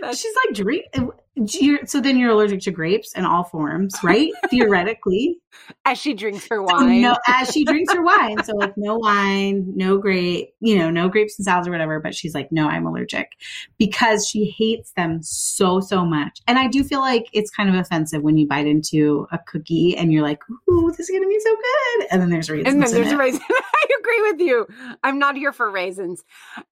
[0.00, 0.86] That's- she's like drink.
[1.36, 4.32] You're, so then you're allergic to grapes in all forms, right?
[4.50, 5.38] Theoretically,
[5.84, 7.02] As she drinks her So wine.
[7.02, 8.42] no, as she drinks her wine.
[8.42, 12.00] So like no wine, no grape, you know, no grapes and salads or whatever.
[12.00, 13.32] But she's like, no, I'm allergic
[13.78, 16.40] because she hates them so so much.
[16.46, 19.96] And I do feel like it's kind of offensive when you bite into a cookie
[19.96, 22.72] and you're like, ooh, this is gonna be so good, and then there's raisins.
[22.74, 23.42] and then there's a raisin.
[23.50, 24.66] I agree with you.
[25.04, 26.24] I'm not here for raisins.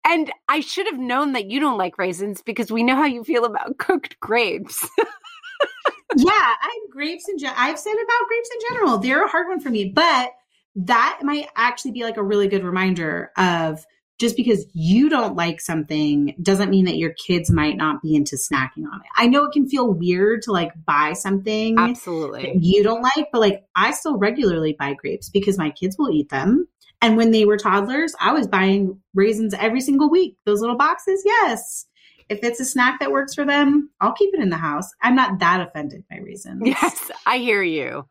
[0.05, 3.25] And I should have known that you don't like raisins because we know how you
[3.25, 4.48] feel about cooked grapes.
[6.17, 8.99] yeah, I grapes in gen- I've said about grapes in general.
[8.99, 10.31] They're a hard one for me, but
[10.77, 13.85] that might actually be like a really good reminder of
[14.19, 18.37] just because you don't like something doesn't mean that your kids might not be into
[18.37, 19.07] snacking on it.
[19.17, 22.59] I know it can feel weird to like buy something Absolutely.
[22.61, 26.31] you don't like, but like I still regularly buy grapes because my kids will eat
[26.31, 26.67] them.
[27.01, 30.37] And when they were toddlers, I was buying raisins every single week.
[30.45, 31.87] Those little boxes, yes.
[32.29, 34.89] If it's a snack that works for them, I'll keep it in the house.
[35.03, 36.63] I'm not that offended by raisins.
[36.65, 38.07] Yes, I hear you.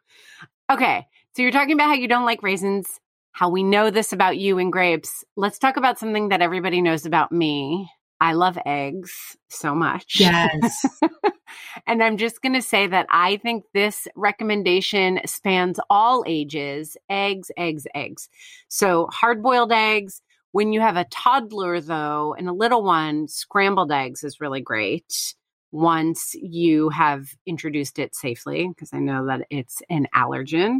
[0.71, 1.05] Okay.
[1.35, 2.99] So you're talking about how you don't like raisins,
[3.31, 5.23] how we know this about you and grapes.
[5.35, 7.89] Let's talk about something that everybody knows about me.
[8.19, 10.19] I love eggs so much.
[10.19, 10.99] Yes.
[11.87, 17.51] and I'm just going to say that I think this recommendation spans all ages eggs,
[17.57, 18.29] eggs, eggs.
[18.67, 20.21] So hard boiled eggs.
[20.57, 25.35] When you have a toddler, though, and a little one, scrambled eggs is really great
[25.71, 30.79] once you have introduced it safely, because I know that it's an allergen.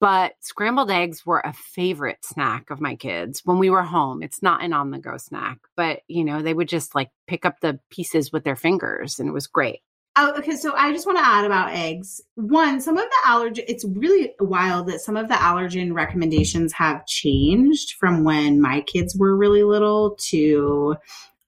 [0.00, 4.22] But scrambled eggs were a favorite snack of my kids when we were home.
[4.22, 7.44] It's not an on the go snack, but you know, they would just like pick
[7.44, 9.80] up the pieces with their fingers and it was great.
[10.22, 10.54] Oh, okay.
[10.54, 12.20] So I just want to add about eggs.
[12.34, 17.06] One, some of the allergen, it's really wild that some of the allergen recommendations have
[17.06, 20.96] changed from when my kids were really little to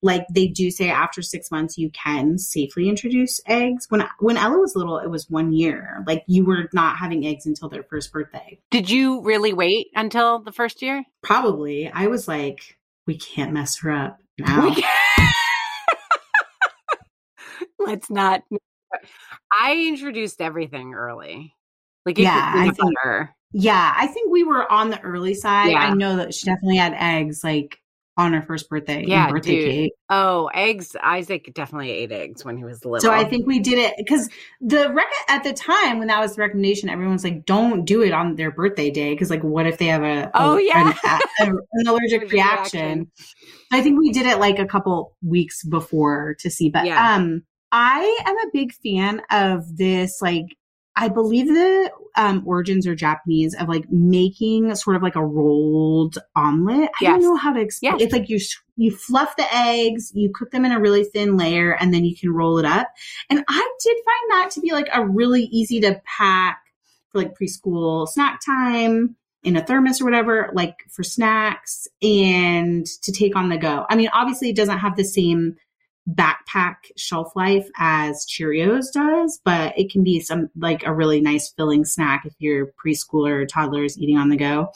[0.00, 3.86] like they do say after six months you can safely introduce eggs.
[3.90, 6.02] When when Ella was little, it was one year.
[6.06, 8.58] Like you were not having eggs until their first birthday.
[8.70, 11.04] Did you really wait until the first year?
[11.22, 11.90] Probably.
[11.90, 14.74] I was like, we can't mess her up now.
[17.86, 18.42] Let's not.
[19.52, 21.54] I introduced everything early.
[22.04, 23.34] Like Yeah, I think- butter.
[23.52, 25.70] yeah, I think we were on the early side.
[25.70, 25.78] Yeah.
[25.78, 27.78] I know that she definitely had eggs like
[28.18, 29.04] on her first birthday.
[29.06, 29.70] Yeah, birthday dude.
[29.70, 29.92] cake.
[30.10, 30.94] Oh, eggs.
[31.02, 33.00] Isaac definitely ate eggs when he was little.
[33.00, 34.28] So I think we did it because
[34.60, 38.02] the rec- at the time when that was the recommendation, everyone was like, "Don't do
[38.02, 40.90] it on their birthday day," because like, what if they have a, a- Oh, yeah.
[40.90, 42.80] an, a- an allergic Allergic reaction?
[42.80, 43.10] reaction.
[43.72, 47.14] I think we did it like a couple weeks before to see, but Yeah.
[47.14, 50.56] um, I am a big fan of this like.
[50.94, 56.18] I believe the um, origins are Japanese of like making sort of like a rolled
[56.36, 56.90] omelet.
[57.00, 57.92] I don't know how to explain.
[57.92, 58.02] Yes.
[58.02, 58.38] It's like you
[58.76, 62.14] you fluff the eggs, you cook them in a really thin layer, and then you
[62.14, 62.88] can roll it up.
[63.30, 66.60] And I did find that to be like a really easy to pack
[67.08, 73.12] for like preschool snack time in a thermos or whatever, like for snacks and to
[73.12, 73.86] take on the go.
[73.88, 75.56] I mean, obviously, it doesn't have the same
[76.10, 81.50] backpack shelf life as Cheerios does, but it can be some like a really nice
[81.50, 84.68] filling snack if you're preschooler or toddlers eating on the go.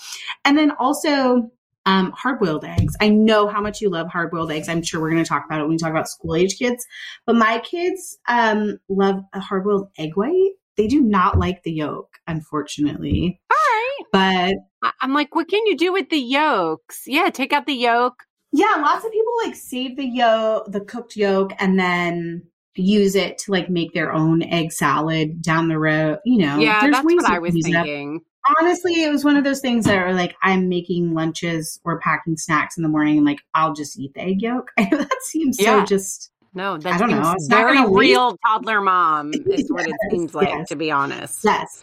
[0.44, 1.50] And then also,
[1.86, 2.96] um, hard boiled eggs.
[3.00, 4.68] I know how much you love hard boiled eggs.
[4.68, 6.84] I'm sure we're going to talk about it when we talk about school age kids.
[7.26, 10.50] But my kids um, love a hard boiled egg white.
[10.76, 13.40] They do not like the yolk, unfortunately.
[13.50, 14.52] All right.
[14.82, 17.04] But I'm like, what can you do with the yolks?
[17.06, 18.24] Yeah, take out the yolk.
[18.52, 22.42] Yeah, lots of people like save the yolk, the cooked yolk, and then
[22.74, 26.18] use it to like make their own egg salad down the road.
[26.24, 28.20] You know, yeah, there's that's ways what I was thinking.
[28.60, 32.36] honestly, it was one of those things that are like I'm making lunches or packing
[32.36, 34.70] snacks in the morning, and like I'll just eat the egg yolk.
[34.76, 35.80] that seems Yeah.
[35.80, 37.32] so just No, that I don't know.
[37.32, 40.68] It's very real toddler mom is what it seems like, yes.
[40.68, 41.40] to be honest.
[41.44, 41.82] yes.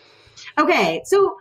[0.59, 1.37] Okay, so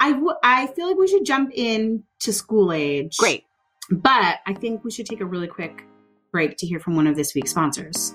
[0.00, 3.16] I w- I feel like we should jump in to school age.
[3.18, 3.44] Great.
[3.90, 5.84] But I think we should take a really quick
[6.32, 8.14] break to hear from one of this week's sponsors.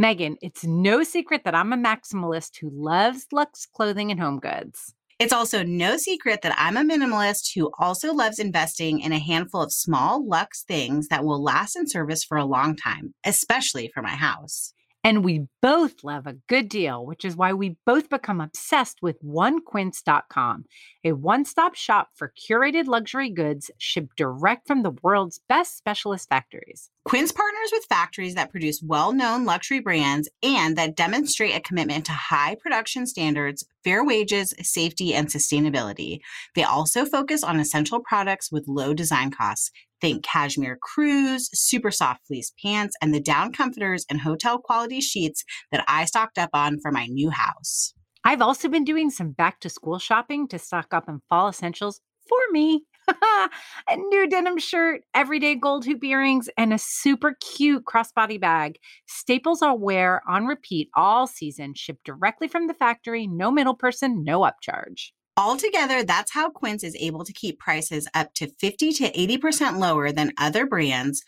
[0.00, 4.94] Meghan, it's no secret that I'm a maximalist who loves luxe clothing and home goods.
[5.18, 9.60] It's also no secret that I'm a minimalist who also loves investing in a handful
[9.60, 14.02] of small luxe things that will last in service for a long time, especially for
[14.02, 14.72] my house.
[15.02, 19.22] And we both love a good deal, which is why we both become obsessed with
[19.22, 20.66] onequince.com,
[21.04, 26.28] a one stop shop for curated luxury goods shipped direct from the world's best specialist
[26.28, 26.90] factories.
[27.06, 32.04] Quince partners with factories that produce well known luxury brands and that demonstrate a commitment
[32.04, 36.20] to high production standards, fair wages, safety, and sustainability.
[36.54, 39.70] They also focus on essential products with low design costs.
[40.00, 45.44] Think cashmere crews, super soft fleece pants, and the down comforters and hotel quality sheets
[45.72, 47.92] that I stocked up on for my new house.
[48.24, 52.00] I've also been doing some back to school shopping to stock up on fall essentials
[52.28, 52.84] for me.
[53.08, 58.78] a new denim shirt, everyday gold hoop earrings, and a super cute crossbody bag.
[59.06, 64.22] Staples I'll wear on repeat all season, shipped directly from the factory, no middle person,
[64.22, 65.10] no upcharge.
[65.40, 70.12] Altogether, that's how Quince is able to keep prices up to 50 to 80% lower
[70.12, 71.22] than other brands.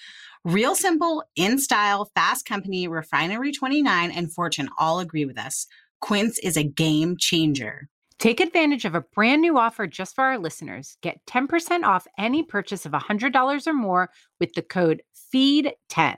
[0.45, 5.67] Real Simple, In Style, Fast Company, Refinery 29, and Fortune all agree with us.
[6.03, 7.89] Quince is a game changer.
[8.23, 10.97] Take advantage of a brand new offer just for our listeners.
[11.03, 15.03] Get 10% off any purchase of $100 or more with the code
[15.35, 16.15] FEED10.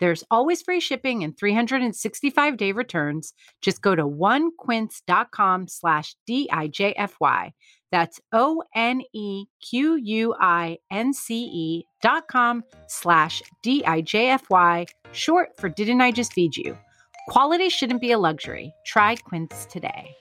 [0.00, 3.34] There's always free shipping and 365 day returns.
[3.62, 7.52] Just go to onequince.com slash D-I-J-F-Y.
[7.92, 8.64] That's O-N-E-Q-U-I-N-C-E
[12.02, 16.76] dot com slash D-I-J-F-Y, short for Didn't I Just Feed You?
[17.28, 18.74] Quality shouldn't be a luxury.
[18.84, 20.16] Try Quince today.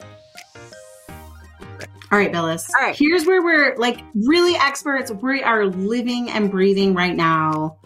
[2.11, 2.69] All right, Billis.
[2.75, 2.95] All right.
[2.95, 5.11] Here's where we're like really experts.
[5.11, 7.77] We are living and breathing right now.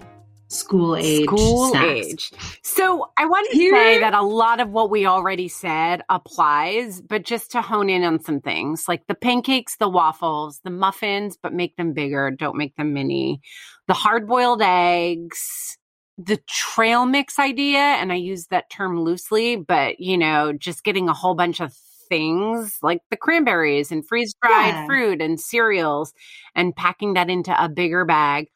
[0.49, 1.25] School age.
[1.25, 1.87] School snacks.
[2.07, 2.31] age.
[2.63, 7.01] So I want to Here- say that a lot of what we already said applies,
[7.01, 11.37] but just to hone in on some things like the pancakes, the waffles, the muffins,
[11.41, 12.31] but make them bigger.
[12.31, 13.41] Don't make them mini.
[13.87, 15.77] The hard boiled eggs,
[16.17, 17.79] the trail mix idea.
[17.79, 21.73] And I use that term loosely, but you know, just getting a whole bunch of
[22.07, 24.85] things like the cranberries and freeze dried Yeah.
[24.85, 26.13] fruit and cereals
[26.55, 28.47] and packing that into a bigger bag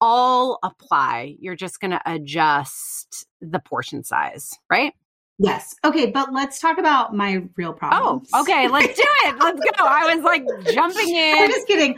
[0.00, 1.36] all apply.
[1.40, 4.92] You're just going to adjust the portion size, right?
[5.40, 5.74] Yes.
[5.84, 8.26] Okay, but let's talk about my real problem.
[8.32, 8.66] Oh, okay.
[8.68, 9.36] Let's do it.
[9.38, 9.84] Let's go.
[9.84, 10.44] I was like
[10.74, 11.38] jumping in.
[11.38, 11.96] I'm just kidding.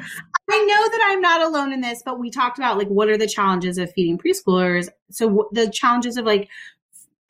[0.50, 3.16] I know that I'm not alone in this, but we talked about like what are
[3.16, 4.88] the challenges of feeding preschoolers.
[5.10, 6.48] So the challenges of like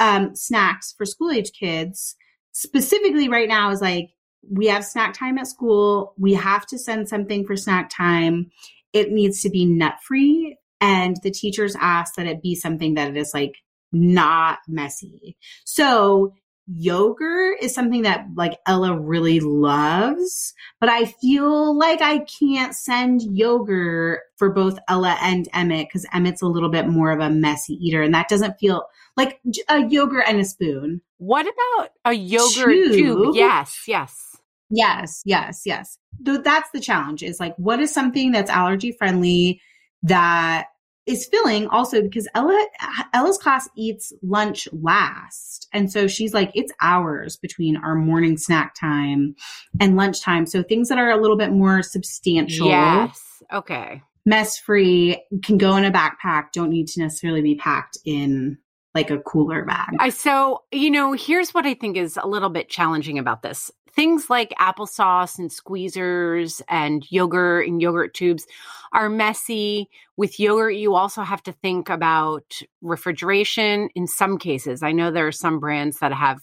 [0.01, 2.17] um, snacks for school age kids,
[2.53, 4.11] specifically right now, is like
[4.51, 6.15] we have snack time at school.
[6.19, 8.51] We have to send something for snack time.
[8.93, 13.09] It needs to be nut free, and the teachers ask that it be something that
[13.09, 13.55] it is like
[13.93, 15.37] not messy.
[15.65, 16.35] So
[16.77, 23.23] yogurt is something that like Ella really loves, but I feel like I can't send
[23.23, 27.75] yogurt for both Ella and Emmett because Emmett's a little bit more of a messy
[27.75, 31.01] eater, and that doesn't feel like a yogurt and a spoon.
[31.19, 32.93] What about a yogurt Tube?
[32.93, 33.35] tube?
[33.35, 34.37] Yes, yes.
[34.71, 35.99] Yes, yes, yes.
[36.25, 39.61] Th- that's the challenge is like, what is something that's allergy friendly
[40.05, 40.67] that
[41.11, 42.67] is filling also because Ella,
[43.13, 45.69] Ella's class eats lunch last.
[45.73, 49.35] And so she's like, it's hours between our morning snack time
[49.81, 50.47] and lunchtime.
[50.47, 53.43] So things that are a little bit more substantial, Yes.
[53.53, 54.03] Okay.
[54.25, 58.59] mess free, can go in a backpack, don't need to necessarily be packed in
[58.95, 59.95] like a cooler bag.
[60.01, 63.71] I so you know, here's what I think is a little bit challenging about this.
[63.95, 68.47] Things like applesauce and squeezers and yogurt and yogurt tubes
[68.93, 69.89] are messy.
[70.17, 74.83] With yogurt, you also have to think about refrigeration in some cases.
[74.83, 76.41] I know there are some brands that have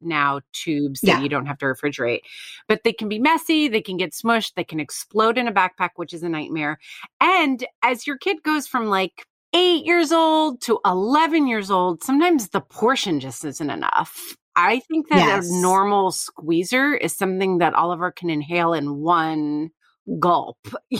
[0.00, 2.20] now tubes that you don't have to refrigerate,
[2.68, 5.90] but they can be messy, they can get smushed, they can explode in a backpack,
[5.96, 6.78] which is a nightmare.
[7.20, 12.50] And as your kid goes from like eight years old to 11 years old, sometimes
[12.50, 14.36] the portion just isn't enough.
[14.56, 15.48] I think that Yes.
[15.50, 19.70] a normal squeezer is something that Oliver can inhale in one
[20.18, 20.58] gulp.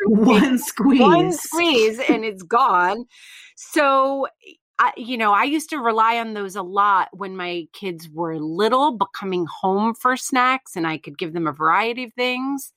[0.06, 1.00] One squeeze.
[1.00, 3.04] One squeeze and it's gone.
[3.56, 4.28] So,
[4.78, 8.38] I, you know, I used to rely on those a lot when my kids were
[8.38, 12.72] little, but coming home for snacks and I could give them a variety of things.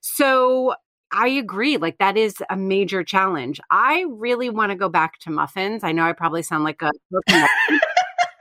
[0.00, 0.74] So,
[1.12, 1.76] I agree.
[1.76, 3.60] Like, that is a major challenge.
[3.70, 5.84] I really want to go back to muffins.
[5.84, 6.90] I know I probably sound like a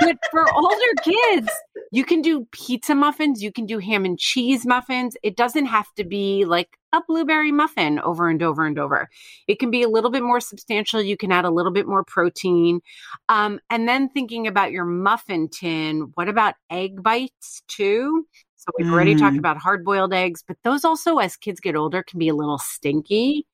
[0.06, 1.50] but for older kids,
[1.92, 5.16] you can do pizza muffins, you can do ham and cheese muffins.
[5.24, 9.10] It doesn't have to be like a blueberry muffin over and over and over.
[9.48, 11.02] It can be a little bit more substantial.
[11.02, 12.82] You can add a little bit more protein.
[13.30, 18.28] Um, and then thinking about your muffin tin, what about egg bites too?
[18.56, 19.40] So we've already talked Mm.
[19.40, 22.60] about hard boiled eggs, but those also, as kids get older, can be a little
[22.60, 23.46] stinky.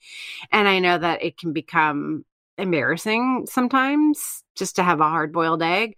[0.52, 2.26] And I know that it can become
[2.60, 5.96] embarrassing sometimes just to have a hard boiled egg.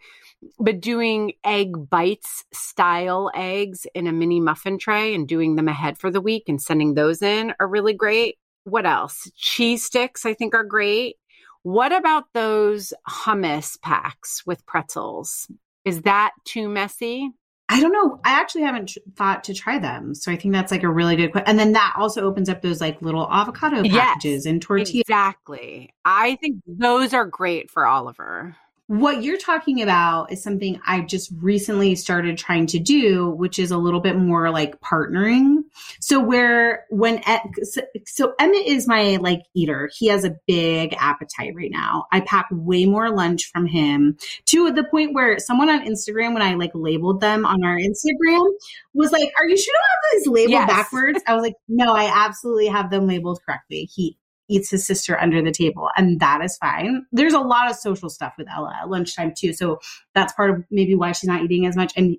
[0.59, 5.97] But doing egg bites style eggs in a mini muffin tray and doing them ahead
[5.97, 8.37] for the week and sending those in are really great.
[8.63, 9.29] What else?
[9.35, 11.17] Cheese sticks, I think, are great.
[11.63, 15.47] What about those hummus packs with pretzels?
[15.85, 17.29] Is that too messy?
[17.69, 18.19] I don't know.
[18.25, 20.13] I actually haven't tr- thought to try them.
[20.13, 21.47] So I think that's like a really good question.
[21.49, 25.01] And then that also opens up those like little avocado Yes, packages and tortillas.
[25.01, 25.93] Exactly.
[26.03, 28.57] I think those are great for Oliver.
[28.91, 33.71] What you're talking about is something I just recently started trying to do, which is
[33.71, 35.63] a little bit more like partnering.
[36.01, 37.21] So where when
[37.63, 42.07] so, so Emmett is my like eater, he has a big appetite right now.
[42.11, 46.41] I pack way more lunch from him to the point where someone on Instagram, when
[46.41, 48.45] I like labeled them on our Instagram,
[48.93, 50.67] was like, "Are you sure you don't have these labeled Yes.
[50.67, 54.17] backwards?" I was like, "No, I absolutely have them labeled correctly." He
[54.51, 57.05] eats his sister under the table, and that is fine.
[57.11, 59.79] There's a lot of social stuff with Ella at lunchtime too, so
[60.13, 61.93] that's part of maybe why she's not eating as much.
[61.95, 62.17] And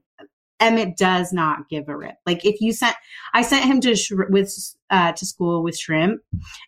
[0.60, 2.14] Emmett does not give a rip.
[2.24, 2.94] Like if you sent,
[3.34, 4.52] I sent him to sh- with
[4.90, 6.20] uh, to school with shrimp,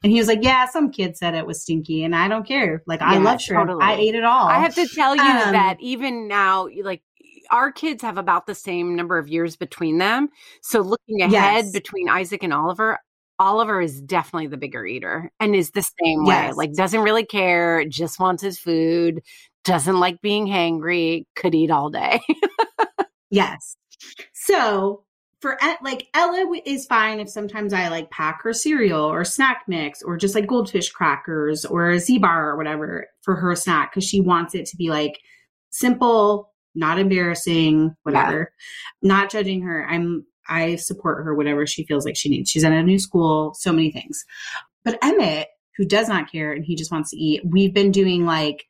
[0.03, 2.83] and he was like, "Yeah, some kid said it was stinky, and I don't care.
[2.89, 3.69] Like I love shrimp.
[3.69, 3.85] totally.
[3.85, 7.03] I ate it all." I have to tell you Um, that even now, like
[7.51, 10.29] our kids have about the same number of years between them.
[10.63, 11.73] So looking ahead Yes.
[11.73, 12.99] between Isaac and Oliver,
[13.39, 16.53] Oliver is definitely the bigger eater and is the same way.
[16.53, 19.23] Like doesn't really care, just wants his food,
[19.65, 22.21] doesn't like being hangry, could eat all day.
[23.31, 23.77] Yes.
[24.33, 25.05] So
[25.41, 30.03] for like Ella is fine if sometimes I like pack her cereal or snack mix
[30.03, 34.09] or just like goldfish crackers or a Z bar or whatever for her snack because
[34.09, 35.19] she wants it to be like
[35.71, 38.53] simple, not embarrassing, whatever.
[39.03, 39.85] Not judging her.
[39.87, 42.51] I'm I support her whatever she feels like she needs.
[42.51, 44.25] She's in a new school, so many things.
[44.85, 48.25] But Emmett, who does not care and he just wants to eat, we've been doing
[48.27, 48.67] like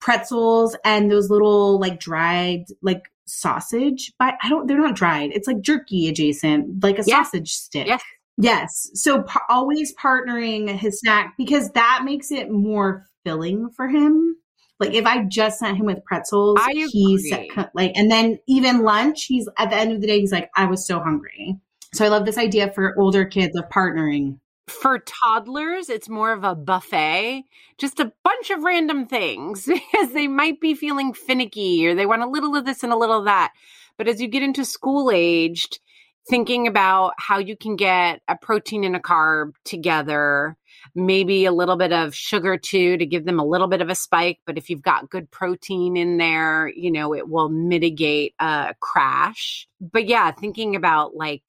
[0.00, 5.48] pretzels and those little like dried like sausage but i don't they're not dried it's
[5.48, 7.22] like jerky adjacent like a Yeah.
[7.22, 8.02] sausage stick Yes.
[8.36, 14.36] yes so always partnering his snack because that makes it more filling for him
[14.80, 18.82] like if i just sent him with pretzels I he said like and then even
[18.82, 21.56] lunch he's at the end of the day he's like i was so hungry.
[21.92, 24.38] So i love this idea for older kids of partnering.
[24.66, 27.44] For toddlers, it's more of a buffet,
[27.76, 32.22] just a bunch of random things because they might be feeling finicky or they want
[32.22, 33.52] a little of this and a little of that.
[33.98, 35.80] But as you get into school aged,
[36.28, 40.56] thinking about how you can get a protein and a carb together,
[40.94, 43.94] maybe a little bit of sugar too to give them a little bit of a
[43.94, 44.38] spike.
[44.46, 49.66] But if you've got good protein in there, you know, it will mitigate a crash.
[49.80, 51.42] But yeah, thinking about like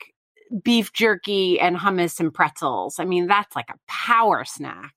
[0.64, 3.00] beef jerky and hummus and pretzels.
[3.00, 4.94] I mean, that's like a power snack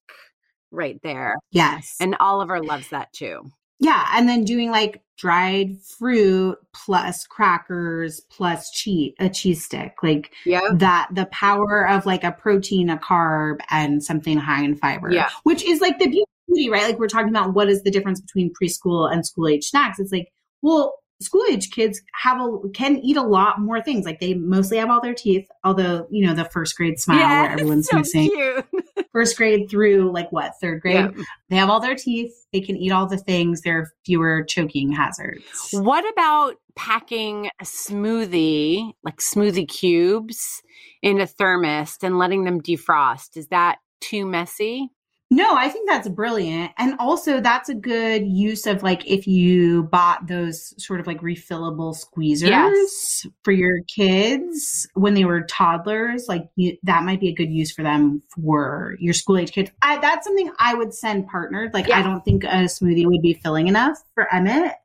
[0.71, 1.35] right there.
[1.51, 3.51] yes And Oliver loves that too.
[3.81, 9.97] Yeah, and then doing like dried fruit plus crackers plus cheese a cheese stick.
[10.03, 10.61] Like Yeah.
[10.75, 15.11] that the power of like a protein, a carb, and something high in fiber.
[15.13, 15.29] Yeah.
[15.43, 16.85] Which is like the beauty, right?
[16.85, 19.99] Like we're talking about what is the difference between preschool and school age snacks.
[19.99, 24.05] It's like, well, school age kids have a can eat a lot more things.
[24.05, 27.51] Like they mostly have all their teeth, although, you know, the first grade smile where
[27.51, 28.31] everyone's so missing.
[29.13, 31.13] First grade through like what, third grade?
[31.17, 31.25] Yeah.
[31.49, 32.33] They have all their teeth.
[32.53, 33.63] They can eat all the things.
[33.63, 35.43] There are fewer choking hazards.
[35.73, 40.63] What about packing a smoothie, like smoothie cubes,
[41.03, 43.37] in a thermos and letting them defrost?
[43.37, 44.91] Is that too messy?
[45.31, 46.73] No, I think that's brilliant.
[46.79, 51.21] And also, that's a good use of like if you bought those sort of like
[51.21, 53.27] refillable squeezers Yes.
[53.45, 57.71] for your kids when they were toddlers, like you, that might be a good use
[57.71, 59.71] for them for your school age kids.
[59.83, 61.75] I, that's something I would send partnered.
[61.75, 64.77] Like, I don't think a smoothie would be filling enough for Emmett,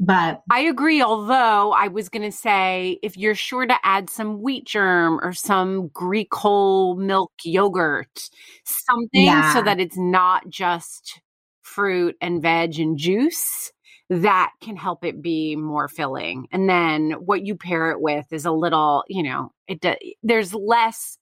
[0.00, 1.02] but I agree.
[1.02, 5.32] Although I was going to say, if you're sure to add some wheat germ or
[5.32, 8.30] some Greek whole milk yogurt,
[8.64, 9.52] something Yeah.
[9.52, 11.20] so that it's not just
[11.62, 13.70] fruit and veg and juice,
[14.08, 16.48] that can help it be more filling.
[16.50, 19.84] And then what you pair it with is a little, you know, it
[20.22, 21.16] there's less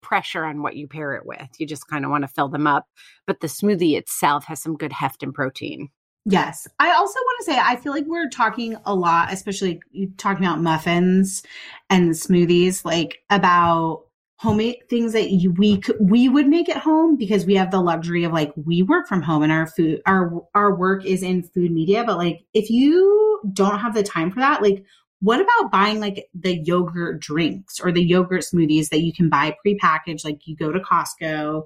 [0.00, 1.48] pressure on what you pair it with.
[1.58, 2.86] You just kind of want to fill them up,
[3.26, 5.90] but the smoothie itself has some good heft and protein.
[6.24, 6.68] Yes.
[6.78, 9.80] I also want to say, I feel like we're talking a lot, especially
[10.18, 11.42] talking about muffins
[11.90, 14.04] and smoothies, like about
[14.36, 17.80] homemade things that you, we could, we would make at home because we have the
[17.80, 21.42] luxury of like, we work from home and our food, our, our work is in
[21.42, 22.04] food media.
[22.04, 24.84] But like, if you don't have the time for that, like,
[25.20, 29.56] what about buying like the yogurt drinks or the yogurt smoothies that you can buy
[29.64, 30.24] prepackaged?
[30.24, 31.62] Like you go to Costco,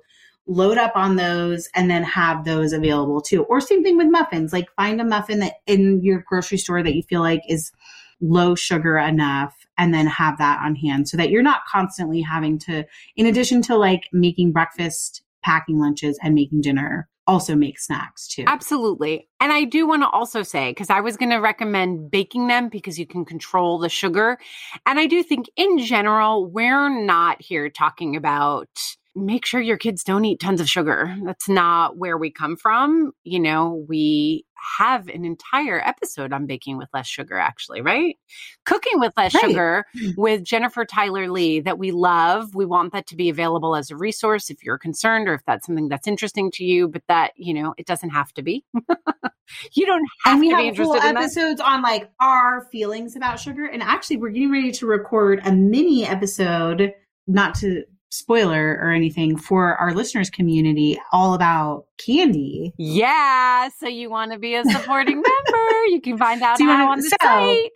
[0.47, 3.45] load up on those and then have those available too.
[3.45, 6.95] Or same thing with muffins, like find a muffin that in your grocery store that
[6.95, 7.73] you feel like is
[8.21, 12.59] low sugar enough and then have that on hand so that you're not constantly having
[12.59, 12.85] to
[13.17, 18.45] in addition to like making breakfast, packing lunches and making dinner, also make snacks too.
[18.47, 19.29] Absolutely.
[19.41, 22.69] And I do want to also say, because I was going to recommend baking them
[22.69, 24.39] because you can control the sugar.
[24.87, 28.69] And I do think in general, we're not here talking about
[29.17, 31.17] make sure your kids don't eat tons of sugar.
[31.25, 33.13] That's not where we come from.
[33.25, 34.45] You know, we
[34.79, 38.17] have an entire episode on baking with less sugar, actually, right?
[38.65, 39.45] Cooking with less Right.
[39.45, 40.15] sugar mm.
[40.17, 42.55] with Jennifer Tyler Lee that we love.
[42.55, 45.67] We want that to be available as a resource if you're concerned or if that's
[45.67, 48.65] something that's interesting to you, but that, you know, it doesn't have to be.
[49.73, 51.23] you don't have and we to be have full interested in that.
[51.23, 53.67] episodes on like our feelings about sugar.
[53.67, 56.93] And actually, we're getting ready to record a mini episode,
[57.27, 62.73] not to spoiler or anything, for our listeners community, all about candy.
[62.79, 63.69] Yeah.
[63.79, 65.85] So you want to be a supporting member.
[65.89, 67.73] You can find out how wanna- on the so- site.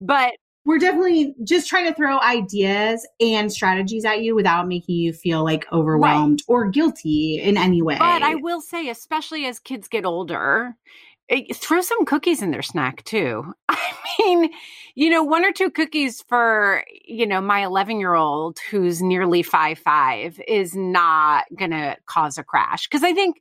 [0.00, 5.14] But we're definitely just trying to throw ideas and strategies at you without making you
[5.14, 6.54] feel like overwhelmed right.
[6.54, 7.96] or guilty in any way.
[7.98, 10.76] But I will say, especially as kids get older,
[11.28, 13.54] eh, throw some cookies in their snack too.
[13.68, 13.78] I
[14.18, 14.50] mean,
[14.94, 19.42] you know, one or two cookies for, you know, my 11 year old who's nearly
[19.42, 22.86] five, five is not going to cause a crash.
[22.88, 23.40] Cause I think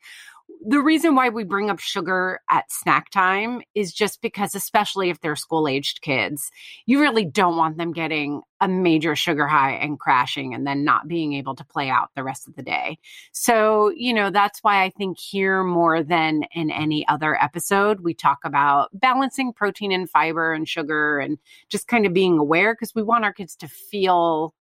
[0.69, 5.21] the reason why we bring up sugar at snack time is just because, especially if
[5.21, 6.51] they're school aged kids,
[6.85, 11.07] you really don't want them getting a major sugar high and crashing and then not
[11.07, 12.97] being able to play out the rest of the day.
[13.31, 18.13] So, you know, that's why I think here more than in any other episode, we
[18.13, 21.37] talk about balancing protein and fiber and sugar and
[21.69, 24.53] just kind of being aware because we want our kids to feel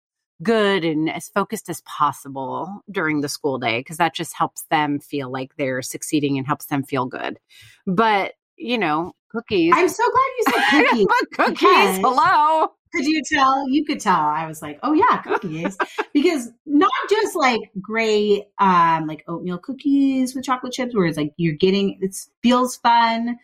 [0.43, 4.99] good and as focused as possible during the school day because that just helps them
[4.99, 7.39] feel like they're succeeding and helps them feel good.
[7.87, 9.73] But, you know, cookies.
[9.75, 11.07] I'm so glad you said cookies.
[11.33, 11.97] cookies.
[11.99, 12.71] Hello.
[12.93, 13.67] Could you tell?
[13.69, 14.19] You could tell.
[14.19, 15.77] I was like, oh yeah, cookies.
[16.13, 21.33] because not just like great um like oatmeal cookies with chocolate chips where it's like
[21.37, 23.37] you're getting it feels fun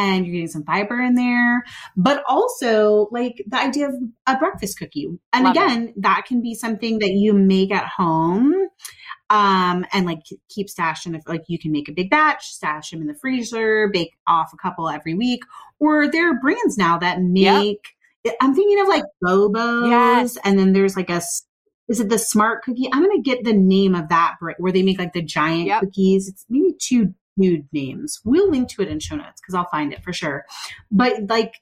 [0.00, 1.62] and you're getting some fiber in there,
[1.94, 3.94] but also like the idea of
[4.26, 5.08] a breakfast cookie.
[5.32, 6.02] And Love again, it.
[6.02, 8.54] that can be something that you make at home
[9.28, 12.90] um, and like keep stashed in the, like you can make a big batch, stash
[12.90, 15.42] them in the freezer, bake off a couple every week.
[15.78, 17.94] Or there are brands now that make,
[18.24, 18.36] yep.
[18.40, 20.38] I'm thinking of like Bobos, yes.
[20.44, 21.20] and then there's like a,
[21.88, 22.88] is it the Smart Cookie?
[22.90, 25.80] I'm gonna get the name of that where they make like the giant yep.
[25.80, 26.28] cookies.
[26.28, 28.20] It's maybe two nude names.
[28.24, 30.44] We'll link to it in show notes because I'll find it for sure.
[30.90, 31.54] But like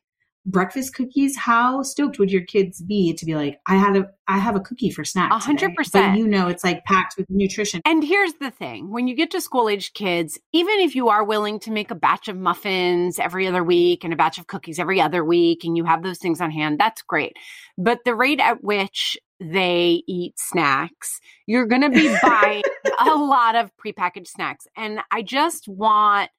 [0.49, 4.39] breakfast cookies, how stoked would your kids be to be like, I had a I
[4.39, 5.31] have a cookie for snack.
[5.31, 6.19] A hundred percent.
[6.19, 7.81] You know it's like packed with nutrition.
[7.85, 8.91] And here's the thing.
[8.91, 11.95] When you get to school age kids, even if you are willing to make a
[11.95, 15.77] batch of muffins every other week and a batch of cookies every other week and
[15.77, 17.37] you have those things on hand, that's great.
[17.77, 21.21] But the rate at which they eat snacks.
[21.47, 22.63] You're going to be buying
[23.07, 24.67] a lot of prepackaged snacks.
[24.77, 26.31] And I just want,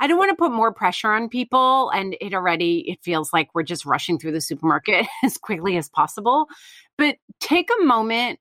[0.00, 1.90] I don't want to put more pressure on people.
[1.90, 5.88] And it already, it feels like we're just rushing through the supermarket as quickly as
[5.88, 6.46] possible.
[6.98, 8.38] But take a moment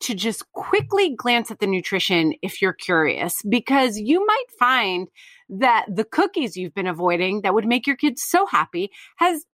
[0.00, 5.08] to just quickly glance at the nutrition if you're curious, because you might find
[5.50, 9.44] that the cookies you've been avoiding that would make your kids so happy has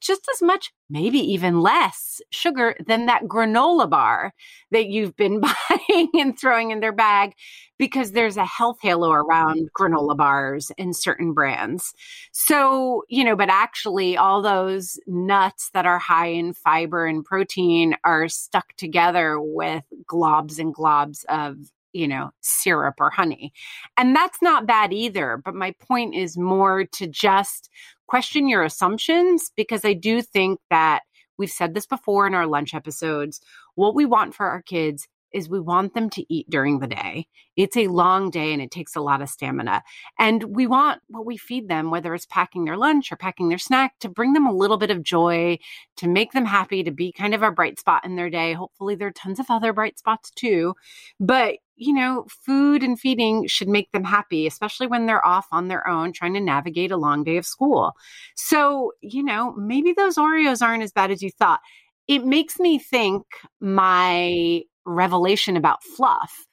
[0.00, 4.32] just as much, maybe even less sugar than that granola bar
[4.70, 5.40] that you've been
[5.88, 7.34] buying and throwing in their bag
[7.78, 11.94] because there's a health halo around granola bars in certain brands.
[12.32, 17.94] So, you know, but actually, all those nuts that are high in fiber and protein
[18.04, 21.56] are stuck together with globs and globs of
[21.92, 23.52] you know, syrup or honey.
[23.96, 25.40] And that's not bad either.
[25.42, 27.70] But my point is more to just
[28.08, 31.02] question your assumptions because I do think that
[31.38, 33.40] we've said this before in our lunch episodes.
[33.74, 37.26] What we want for our kids is we want them to eat during the day.
[37.56, 39.82] It's a long day and it takes a lot of stamina.
[40.18, 43.58] And we want what we feed them, whether it's packing their lunch or packing their
[43.58, 45.58] snack, to bring them a little bit of joy,
[45.96, 48.52] to make them happy, to be kind of a bright spot in their day.
[48.52, 50.74] Hopefully, there are tons of other bright spots too.
[51.18, 55.68] But you know, food and feeding should make them happy, especially when they're off on
[55.68, 57.92] their own trying to navigate a long day of school.
[58.34, 61.60] So, you know, maybe those Oreos aren't as bad as you thought.
[62.08, 63.22] It makes me think
[63.60, 66.46] my revelation about fluff.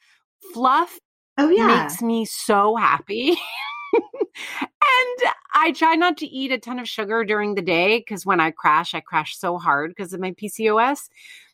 [0.53, 0.99] Fluff
[1.37, 1.83] oh, yeah.
[1.83, 3.29] makes me so happy.
[3.95, 8.39] and I try not to eat a ton of sugar during the day because when
[8.39, 11.09] I crash, I crash so hard because of my PCOS.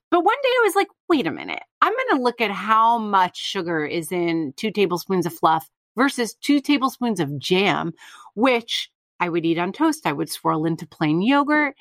[0.09, 2.97] But one day I was like, wait a minute, I'm going to look at how
[2.97, 7.93] much sugar is in two tablespoons of fluff versus two tablespoons of jam,
[8.35, 8.89] which
[9.21, 10.07] I would eat on toast.
[10.07, 11.75] I would swirl into plain yogurt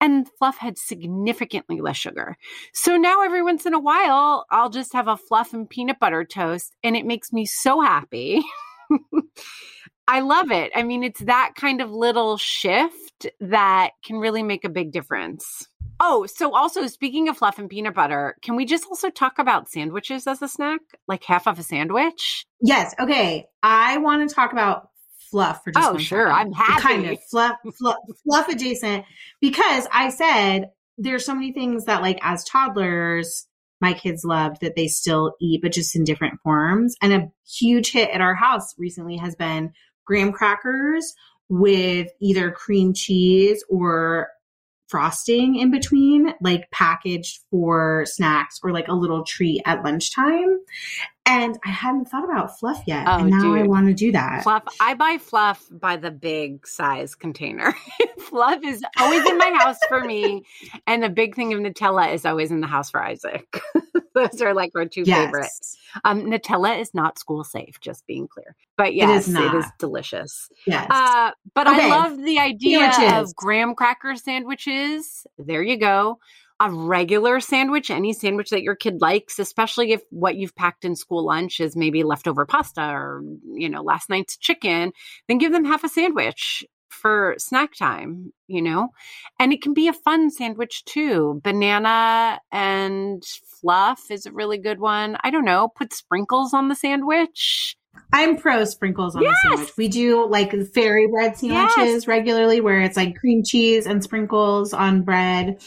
[0.00, 2.36] and fluff had significantly less sugar.
[2.72, 6.24] So now every once in a while, I'll just have a fluff and peanut butter
[6.24, 8.42] toast and it makes me so happy.
[10.08, 10.72] I love it.
[10.74, 15.68] I mean, it's that kind of little shift that can really make a big difference.
[16.00, 19.68] Oh, so also speaking of fluff and peanut butter, can we just also talk about
[19.68, 20.80] sandwiches as a snack?
[21.08, 22.46] Like half of a sandwich?
[22.60, 22.94] Yes.
[23.00, 23.46] Okay.
[23.62, 24.90] I want to talk about
[25.30, 26.34] fluff for just oh sure second.
[26.34, 29.04] i'm happy kind of fluff, fluff fluff adjacent
[29.40, 33.46] because i said there's so many things that like as toddlers
[33.80, 37.92] my kids loved that they still eat but just in different forms and a huge
[37.92, 39.72] hit at our house recently has been
[40.06, 41.14] graham crackers
[41.48, 44.28] with either cream cheese or
[44.88, 50.58] frosting in between, like packaged for snacks or like a little treat at lunchtime.
[51.28, 53.04] And I hadn't thought about fluff yet.
[53.08, 54.44] Oh, and now I want to do that.
[54.44, 54.62] Fluff.
[54.80, 57.74] I buy fluff by the big size container.
[58.20, 60.44] fluff is always in my house for me,
[60.86, 63.60] and a big thing of Nutella is always in the house for Isaac.
[64.14, 65.02] Those are like our two.
[65.04, 65.76] Yes.
[66.04, 68.54] Um, Nutella is not school safe, just being clear.
[68.76, 69.78] But is yes, it is, not.
[69.78, 70.48] delicious.
[70.66, 70.86] Yes.
[70.88, 71.86] Uh, but Okay.
[71.86, 73.30] I love the idea Sandwiches.
[73.30, 75.26] of graham cracker sandwiches.
[75.38, 76.18] There you go.
[76.58, 80.96] A regular sandwich, any sandwich that your kid likes, especially if what you've packed in
[80.96, 84.92] school lunch is maybe leftover pasta or, you know, last night's chicken,
[85.28, 88.88] then give them half a sandwich for snack time, you know?
[89.38, 91.42] And it can be a fun sandwich too.
[91.44, 93.22] Banana and
[93.60, 95.18] fluff is a really good one.
[95.22, 97.76] I don't know, put sprinkles on the sandwich.
[98.14, 99.36] I'm pro sprinkles on Yes.
[99.42, 99.76] the sandwich.
[99.76, 102.06] We do like fairy bread sandwiches Yes.
[102.08, 105.60] regularly where it's like cream cheese and sprinkles on bread.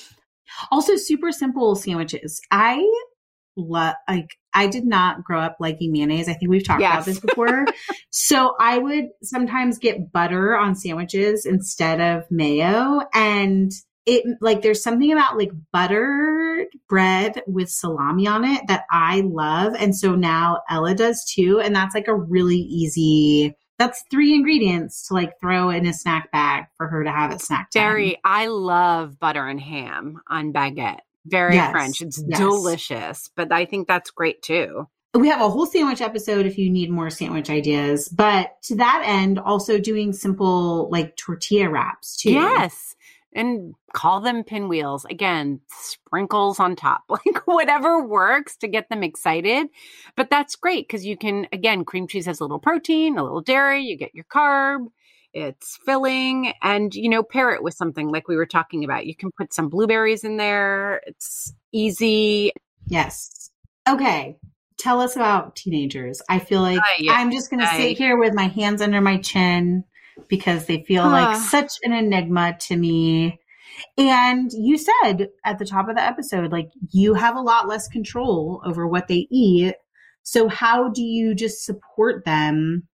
[0.71, 2.41] Also super simple sandwiches.
[2.51, 2.85] I
[3.57, 6.29] love like I did not grow up liking mayonnaise.
[6.29, 6.93] I think we've talked Yes.
[6.93, 7.65] about this before.
[8.09, 13.71] so I would sometimes get butter on sandwiches instead of mayo and
[14.05, 19.73] it like there's something about like buttered bread with salami on it that I love.
[19.77, 21.59] And so now Ella does too.
[21.59, 26.31] And that's like a really easy that's three ingredients to like throw in a snack
[26.31, 27.81] bag for her to have at snack time.
[27.81, 30.99] Very, I love butter and ham on baguette.
[31.25, 32.01] Very Yes, French.
[32.01, 32.39] It's yes.
[32.39, 34.87] delicious, but I think that's great too.
[35.15, 38.07] We have a whole sandwich episode if you need more sandwich ideas.
[38.09, 42.33] But to that end, also doing simple like tortilla wraps too.
[42.33, 42.95] Yes.
[43.33, 45.05] And call them pinwheels.
[45.05, 49.67] Again, sprinkles on top, like whatever works to get them excited.
[50.15, 53.41] But that's great because you can, again, cream cheese has a little protein, a little
[53.41, 54.87] dairy, you get your carb,
[55.33, 59.05] it's filling, and, you know, pair it with something like we were talking about.
[59.05, 61.01] You can put some blueberries in there.
[61.05, 62.51] It's easy.
[62.87, 63.51] Yes.
[63.87, 64.37] Okay.
[64.79, 66.21] Tell us about teenagers.
[66.29, 69.83] I feel like I'm just going to sit here with my hands under my chin
[70.27, 71.47] because they feel like Ah.
[71.49, 73.39] such an enigma to me.
[73.97, 77.87] And you said at the top of the episode, like you have a lot less
[77.87, 79.75] control over what they eat.
[80.23, 82.87] So, how do you just support them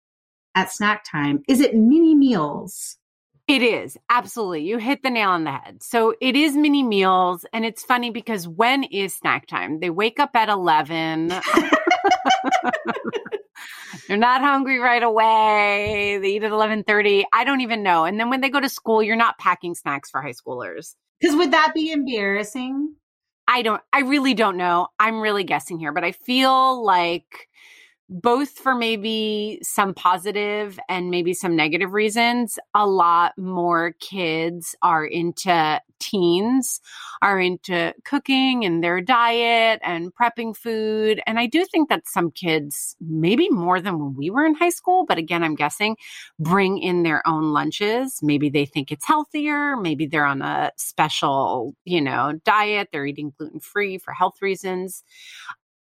[0.53, 1.41] at snack time?
[1.47, 2.97] Is it mini meals?
[3.47, 4.63] It is absolutely.
[4.63, 5.83] You hit the nail on the head.
[5.83, 7.45] So it is mini meals.
[7.53, 9.81] And it's funny because when is snack time?
[9.81, 11.31] They wake up at 11.
[14.07, 16.19] They're not hungry right away.
[16.21, 17.25] They eat at 11:30.
[17.33, 18.05] I don't even know.
[18.05, 20.95] And then when they go to school, you're not packing snacks for high schoolers.
[21.19, 22.95] Because would that be embarrassing?
[23.47, 24.87] I don't I really don't know.
[24.99, 27.47] I'm really guessing here, but I feel like
[28.07, 35.05] both for maybe some positive and maybe some negative reasons, a lot more kids are
[35.05, 36.81] into teens,
[37.21, 41.19] are into cooking and their diet and prepping food.
[41.25, 44.69] And I do think that some kids, maybe more than when we were in high
[44.69, 45.97] school, but again, I'm guessing,
[46.39, 48.19] bring in their own lunches.
[48.21, 49.75] Maybe they think it's healthier.
[49.77, 52.89] Maybe they're on a special, you know, diet.
[52.91, 55.03] They're eating gluten free for health reasons.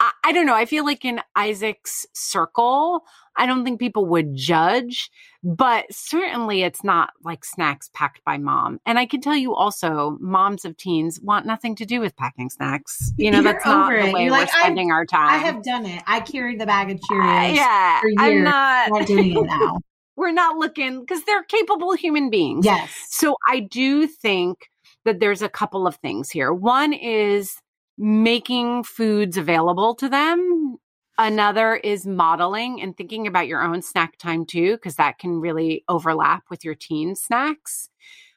[0.06, 0.54] I, I don't know.
[0.54, 3.02] I feel like in Isaac's circle,
[3.36, 5.10] I don't think people would judge,
[5.42, 8.78] but certainly it's not like snacks packed by mom.
[8.86, 12.48] And I can tell you also, moms of teens want nothing to do with packing
[12.50, 13.12] snacks.
[13.18, 15.28] You know, You're that's not over the way You're we're like, spending our time.
[15.28, 16.02] I have done it.
[16.06, 17.54] I carried the bag of Uh, Cheerios.
[17.56, 18.86] yeah, for I'm not.
[18.86, 19.78] I'm not doing it now.
[20.16, 22.64] We're not looking because they're capable human beings.
[22.64, 22.90] Yes.
[23.10, 24.56] So I do think
[25.04, 26.54] that there's a couple of things here.
[26.54, 27.54] One is
[27.98, 30.76] making foods available to them.
[31.18, 35.82] Another is modeling and thinking about your own snack time too, because that can really
[35.88, 37.88] overlap with your teen snacks.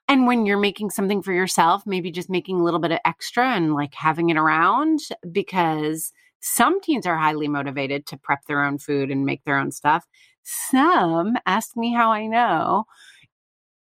[0.08, 3.50] And when you're making something for yourself, maybe just making a little bit of extra
[3.50, 5.02] and like having it around
[5.32, 9.72] because some teens are highly motivated to prep their own food and make their own
[9.72, 10.06] stuff.
[10.44, 12.86] Some, ask me how I know,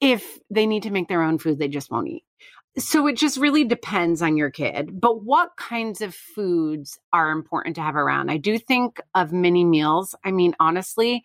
[0.01, 2.25] if they need to make their own food, they just won't eat.
[2.79, 5.01] So it just really depends on your kid.
[5.01, 8.31] But what kinds of foods are important to have around?
[8.31, 10.15] I do think of mini meals.
[10.25, 11.25] I mean, honestly,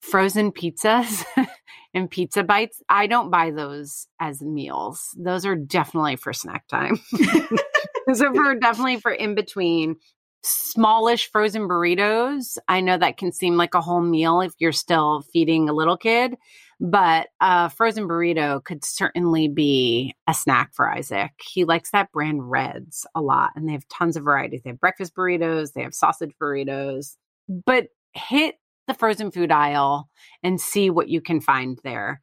[0.00, 1.24] frozen pizzas
[1.94, 5.16] and pizza bites, I don't buy those as meals.
[5.18, 7.00] Those are definitely for snack time.
[8.06, 9.96] those are for, definitely for in between.
[10.42, 12.58] Smallish frozen burritos.
[12.68, 15.96] I know that can seem like a whole meal if you're still feeding a little
[15.96, 16.36] kid,
[16.80, 21.30] but a frozen burrito could certainly be a snack for Isaac.
[21.40, 24.62] He likes that brand Red's a lot, and they have tons of varieties.
[24.64, 27.16] They have breakfast burritos, they have sausage burritos,
[27.48, 28.56] but hit
[28.88, 30.08] the frozen food aisle
[30.42, 32.20] and see what you can find there.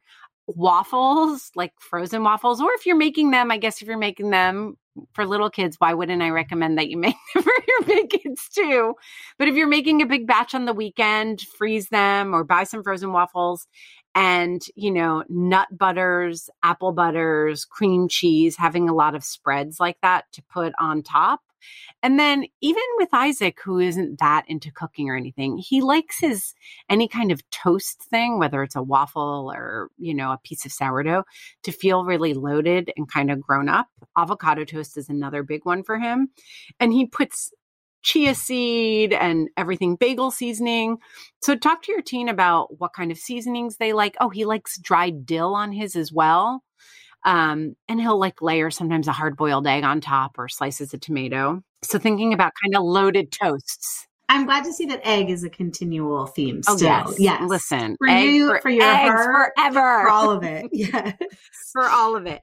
[0.56, 4.76] Waffles, like frozen waffles, or if you're making them, I guess if you're making them
[5.14, 8.48] for little kids, why wouldn't I recommend that you make them for your big kids
[8.48, 8.94] too?
[9.38, 12.82] But if you're making a big batch on the weekend, freeze them or buy some
[12.82, 13.66] frozen waffles
[14.14, 19.98] and, you know, nut butters, apple butters, cream cheese, having a lot of spreads like
[20.02, 21.40] that to put on top.
[22.02, 26.54] And then even with Isaac, who isn't that into cooking or anything, he likes his
[26.88, 30.72] any kind of toast thing, whether it's a waffle or, you know, a piece of
[30.72, 31.24] sourdough,
[31.62, 33.88] to feel really loaded and kind of grown up.
[34.16, 36.30] Avocado toast is another big one for him.
[36.78, 37.52] And he puts
[38.02, 40.98] chia seed and everything bagel seasoning.
[41.42, 44.16] So talk to your teen about what kind of seasonings they like.
[44.20, 46.62] Oh, he likes dried dill on his as well.
[47.24, 51.00] Um, and he'll like layer sometimes a hard boiled egg on top or slices of
[51.00, 51.62] tomato.
[51.82, 54.06] So thinking about kind of loaded toasts.
[54.30, 56.88] I'm glad to see that egg is a continual theme Oh still.
[56.88, 57.42] yes, yes.
[57.48, 60.66] Listen, For you, for, your eggs forever, for all of it.
[60.72, 61.16] Yes.
[61.72, 62.40] for all of it.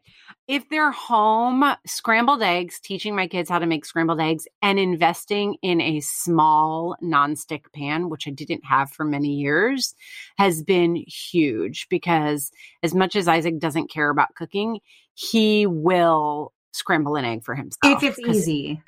[0.49, 5.55] If they're home, scrambled eggs, teaching my kids how to make scrambled eggs and investing
[5.61, 9.95] in a small nonstick pan, which I didn't have for many years,
[10.37, 12.51] has been huge because
[12.83, 14.79] as much as Isaac doesn't care about cooking,
[15.13, 18.03] he will scramble an egg for himself.
[18.03, 18.81] if it's easy.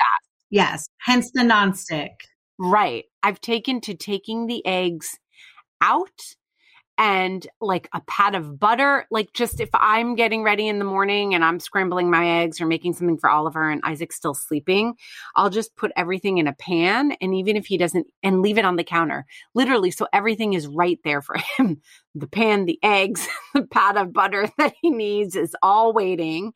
[0.49, 0.89] Yes.
[0.97, 2.11] Hence the nonstick.
[2.59, 3.05] Right.
[3.23, 5.17] I've taken to taking the eggs
[5.81, 6.35] out
[6.99, 9.07] and like a pat of butter.
[9.09, 12.65] Like, just if I'm getting ready in the morning and I'm scrambling my eggs or
[12.65, 14.95] making something for Oliver and Isaac's still sleeping,
[15.33, 17.13] I'll just put everything in a pan.
[17.21, 19.25] And even if he doesn't, and leave it on the counter,
[19.55, 19.91] literally.
[19.91, 21.81] So everything is right there for him
[22.15, 26.51] the pan, the eggs, the pat of butter that he needs is all waiting.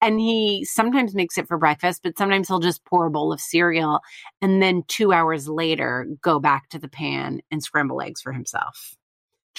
[0.00, 3.40] And he sometimes makes it for breakfast, but sometimes he'll just pour a bowl of
[3.40, 4.00] cereal
[4.40, 8.94] and then two hours later go back to the pan and scramble eggs for himself.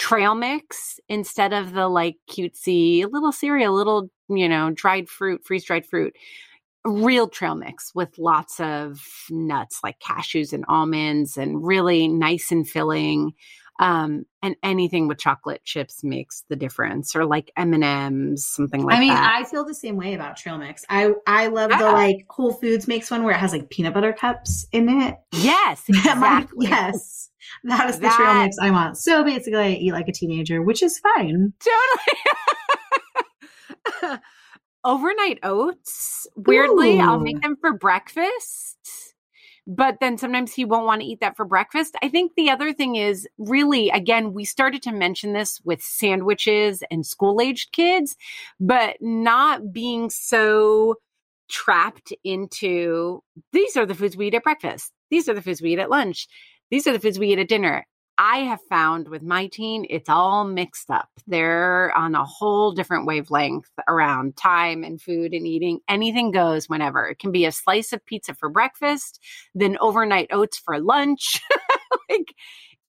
[0.01, 5.63] Trail mix instead of the like cutesy little cereal, little, you know, dried fruit, freeze
[5.63, 6.15] dried fruit.
[6.83, 8.99] Real trail mix with lots of
[9.29, 13.33] nuts like cashews and almonds and really nice and filling.
[13.80, 18.82] Um, and anything with chocolate chips makes the difference, or like M and M's, something
[18.84, 19.36] like that I mean, that.
[19.39, 20.86] I feel the same way about trail mix.
[20.88, 24.13] I I love the like Whole Foods makes one where it has like peanut butter
[24.13, 25.15] cups in it.
[25.32, 26.67] yes, That exactly.
[26.67, 27.30] yes.
[27.63, 28.97] That is the trail mix I want.
[28.97, 31.53] So basically I eat like a teenager, which is fine.
[34.01, 34.19] Totally.
[34.84, 36.28] Overnight oats.
[36.36, 38.78] Weirdly, I'll make them for breakfast.
[39.68, 41.95] But then sometimes he won't want to eat that for breakfast.
[42.01, 46.84] I think the other thing is really, again, we started to mention this with sandwiches
[46.89, 48.18] and school aged kids,
[48.59, 50.95] but not being so
[51.49, 54.91] trapped into these are the foods we eat at breakfast.
[55.12, 56.28] These are the foods we eat at lunch.
[56.72, 57.86] These are the foods we eat at dinner.
[58.24, 61.09] I have found with my teen, it's all mixed up.
[61.26, 65.80] They're on a whole different wavelength around time and food and eating.
[65.89, 67.07] Anything goes whenever.
[67.07, 69.19] It can be a slice of pizza for breakfast,
[69.55, 71.41] then overnight oats for lunch.
[72.11, 72.36] like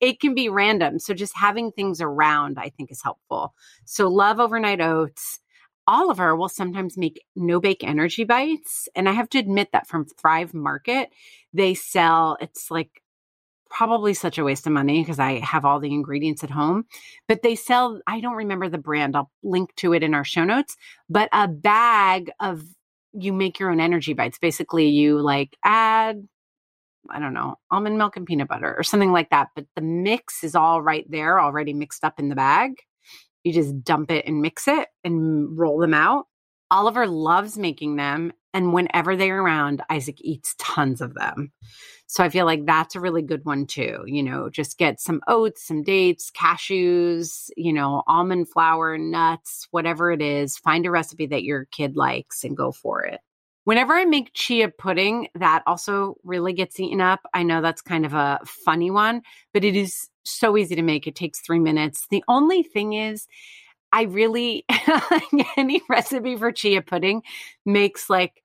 [0.01, 0.99] it can be random.
[0.99, 3.55] So just having things around, I think, is helpful.
[3.87, 5.39] So love overnight oats.
[5.87, 8.87] Oliver will sometimes make no bake energy bites.
[8.95, 11.09] And I have to admit that from Thrive Market,
[11.55, 13.02] they sell, it's like
[13.73, 16.85] probably such a waste of money because I have all the ingredients at home.
[17.27, 19.17] But they sell, I don't remember the brand.
[19.17, 20.77] I'll link to it in our show notes,
[21.09, 22.63] but a bag of
[23.15, 24.39] you make your own energy bites.
[24.39, 26.27] Basically, you like add,
[27.11, 29.49] I don't know, almond milk and peanut butter or something like that.
[29.55, 32.73] But the mix is all right there, already mixed up in the bag.
[33.45, 36.27] You just dump it and mix it and roll them out.
[36.71, 38.33] Oliver loves making them.
[38.55, 41.53] And whenever they're around, Isaac eats tons of them.
[42.07, 44.03] So I feel like that's a really good one too.
[44.07, 50.11] You know, just get some oats, some dates, cashews, you know, almond flour, nuts, whatever
[50.13, 50.59] it is.
[50.59, 53.21] Find a recipe that your kid likes and go for it.
[53.65, 57.21] Whenever I make chia pudding, that also really gets eaten up.
[57.33, 59.23] I know that's kind of a funny one,
[59.55, 61.07] but it is so easy to make.
[61.07, 62.07] It takes three minutes.
[62.11, 63.27] The only thing is,
[63.93, 64.65] I really,
[65.57, 67.23] any recipe for chia pudding
[67.65, 68.42] makes like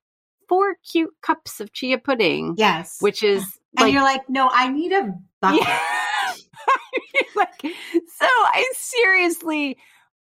[0.48, 2.96] four cute cups of chia pudding, Yes.
[3.00, 3.42] which is
[3.76, 5.60] and like, you're like, no, I need a bucket.
[5.66, 5.78] yeah.
[7.36, 9.76] like, so I seriously,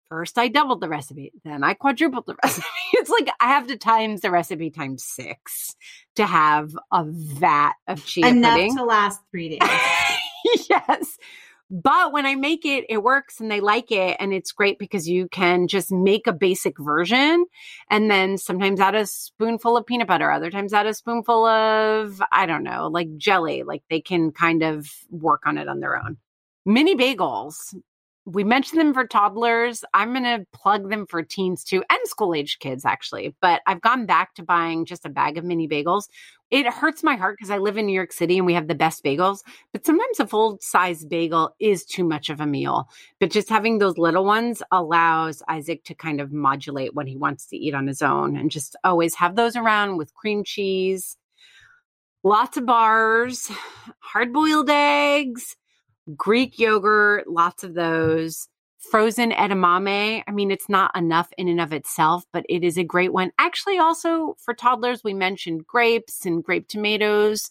[0.10, 2.66] first I doubled the recipe, then I quadrupled the recipe.
[2.94, 5.76] It's like I have to times the recipe times six
[6.16, 8.78] to have a vat of chia pudding Enough pudding.
[8.78, 9.60] to last three days.
[10.70, 11.18] yes.
[11.70, 14.18] But when I make it, it works and they like it.
[14.20, 17.46] And it's great because you can just make a basic version
[17.90, 22.22] and then sometimes add a spoonful of peanut butter, other times add a spoonful of,
[22.32, 23.64] I don't know, like jelly.
[23.64, 26.18] Like they can kind of work on it on their own.
[26.66, 27.76] Mini bagels.
[28.26, 29.84] We mentioned them for toddlers.
[29.94, 33.36] I'm going to plug them for teens too and school age kids, actually.
[33.42, 36.08] But I've gone back to buying just a bag of mini bagels.
[36.50, 38.76] It hurts my heart because I live in New York City and we have the
[38.76, 39.40] best bagels.
[39.74, 42.88] But sometimes a full size bagel is too much of a meal.
[43.20, 47.48] But just having those little ones allows Isaac to kind of modulate what he wants
[47.48, 51.18] to eat on his own and just always have those around with cream cheese,
[52.24, 53.52] lots of bars,
[54.00, 55.58] hard boiled eggs
[56.16, 58.48] Greek yogurt, lots of those.
[58.92, 60.24] Frozen edamame.
[60.28, 63.32] I mean, it's not enough in and of itself, but it is a great one.
[63.40, 67.50] Actually, also for toddlers, we mentioned grapes and grape tomatoes.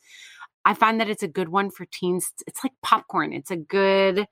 [0.65, 2.33] I find that it's a good one for teens.
[2.47, 3.33] It's like popcorn.
[3.33, 4.27] It's a good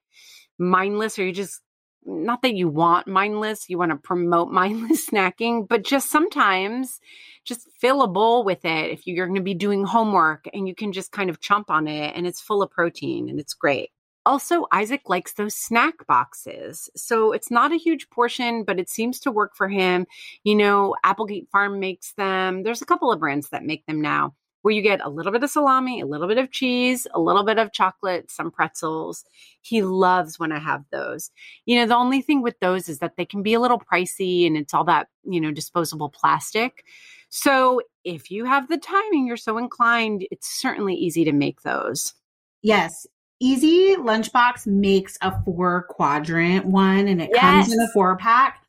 [0.58, 1.62] mindless, or you just,
[2.04, 7.00] not that you want mindless, you want to promote mindless snacking, but just sometimes
[7.46, 10.74] just fill a bowl with it if you're going to be doing homework and you
[10.74, 13.90] can just kind of chomp on it and it's full of protein and it's great.
[14.26, 16.90] Also, Isaac likes those snack boxes.
[16.94, 20.06] So it's not a huge portion, but it seems to work for him.
[20.44, 22.62] You know, Applegate Farm makes them.
[22.62, 25.42] There's a couple of brands that make them now where you get a little bit
[25.42, 29.24] of salami, a little bit of cheese, a little bit of chocolate, some pretzels.
[29.62, 31.30] He loves when I have those.
[31.64, 34.46] You know, the only thing with those is that they can be a little pricey
[34.46, 36.84] and it's all that, you know, disposable plastic.
[37.30, 41.62] So if you have the time and you're so inclined, it's certainly easy to make
[41.62, 42.14] those.
[42.62, 43.06] Yes.
[43.40, 47.40] Easy Lunchbox makes a four quadrant one and it yes.
[47.40, 48.62] comes in a four pack.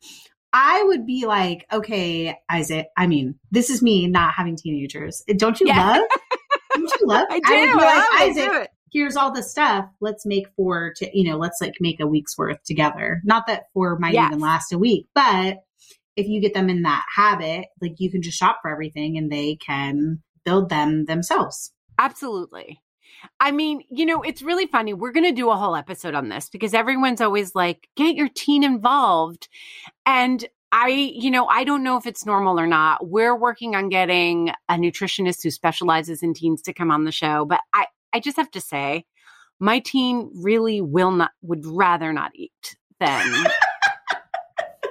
[0.52, 5.22] I would be like, okay, Isaac, I mean, this is me not having teenagers.
[5.36, 5.98] Don't you yeah.
[5.98, 6.02] love?
[6.74, 7.26] Don't you love?
[7.30, 7.52] I do.
[7.52, 9.86] I would be like, oh, Isaac, here's all the stuff.
[10.00, 13.20] Let's make four to, you know, let's like make a week's worth together.
[13.24, 14.28] Not that four might yes.
[14.28, 15.58] even last a week, but
[16.16, 19.30] if you get them in that habit, like you can just shop for everything and
[19.30, 21.72] they can build them themselves.
[21.98, 22.80] Absolutely.
[23.40, 24.94] I mean, you know, it's really funny.
[24.94, 28.28] We're going to do a whole episode on this because everyone's always like, get your
[28.28, 29.48] teen involved.
[30.06, 33.06] And I, you know, I don't know if it's normal or not.
[33.06, 37.44] We're working on getting a nutritionist who specializes in teens to come on the show.
[37.44, 39.04] But I, I just have to say,
[39.60, 43.46] my teen really will not, would rather not eat than.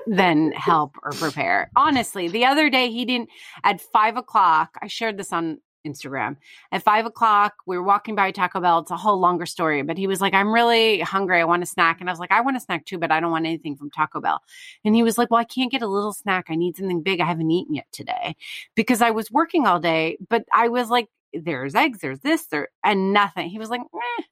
[0.07, 1.69] than help or prepare.
[1.75, 3.29] Honestly, the other day he didn't
[3.63, 4.69] at five o'clock.
[4.81, 6.37] I shared this on Instagram.
[6.71, 8.79] At five o'clock, we were walking by Taco Bell.
[8.79, 11.39] It's a whole longer story, but he was like, I'm really hungry.
[11.39, 11.99] I want a snack.
[11.99, 13.89] And I was like, I want a snack too, but I don't want anything from
[13.89, 14.41] Taco Bell.
[14.85, 16.45] And he was like, Well, I can't get a little snack.
[16.49, 17.21] I need something big.
[17.21, 18.35] I haven't eaten yet today
[18.75, 22.69] because I was working all day, but I was like, There's eggs, there's this, there,
[22.83, 23.49] and nothing.
[23.49, 24.23] He was like, eh.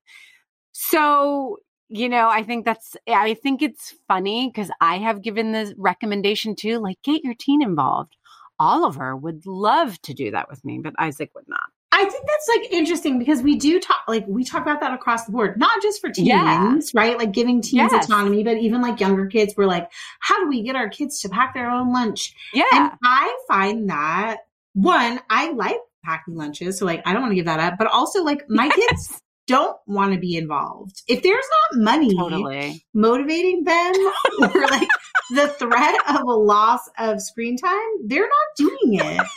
[0.72, 1.58] So,
[1.90, 6.56] you know, I think that's, I think it's funny because I have given the recommendation
[6.56, 8.16] too, like, get your teen involved
[8.60, 11.68] Oliver would love to do that with me, but Isaac would not.
[11.92, 15.26] I think that's like interesting because we do talk like we talk about that across
[15.26, 16.80] the board, not just for teens, yeah.
[16.94, 17.18] right?
[17.18, 18.06] Like giving teens yes.
[18.06, 19.56] autonomy, but even like younger kids.
[19.58, 22.34] We're like, how do we get our kids to pack their own lunch?
[22.54, 22.64] Yeah.
[22.72, 24.42] And I find that
[24.74, 27.88] one, I like packing lunches, so like I don't want to give that up, but
[27.88, 29.08] also like my yes.
[29.08, 31.02] kids don't want to be involved.
[31.08, 32.86] If there's not money totally.
[32.94, 33.94] motivating them
[34.42, 34.88] or like
[35.30, 39.22] the threat of a loss of screen time, they're not doing it.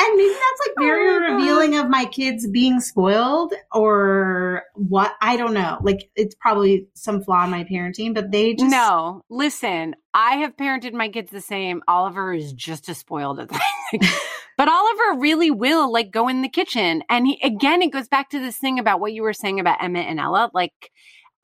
[0.00, 1.84] and maybe that's like very oh revealing God.
[1.84, 5.78] of my kids being spoiled or what I don't know.
[5.82, 10.56] Like it's probably some flaw in my parenting, but they just No, listen, I have
[10.56, 11.82] parented my kids the same.
[11.88, 13.98] Oliver is just as spoiled as I
[14.58, 17.02] But Oliver really will like go in the kitchen.
[17.08, 19.82] And he again it goes back to this thing about what you were saying about
[19.82, 20.50] Emmett and Ella.
[20.52, 20.90] Like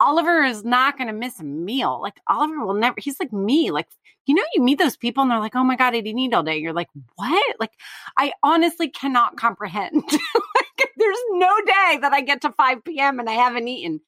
[0.01, 1.99] Oliver is not going to miss a meal.
[2.01, 3.71] Like Oliver will never, he's like me.
[3.71, 3.87] Like,
[4.25, 6.33] you know, you meet those people and they're like, oh my God, I didn't eat
[6.33, 6.57] all day.
[6.57, 7.55] You're like, what?
[7.59, 7.71] Like,
[8.17, 9.95] I honestly cannot comprehend.
[10.05, 13.19] like, there's no day that I get to 5 p.m.
[13.19, 13.99] and I haven't eaten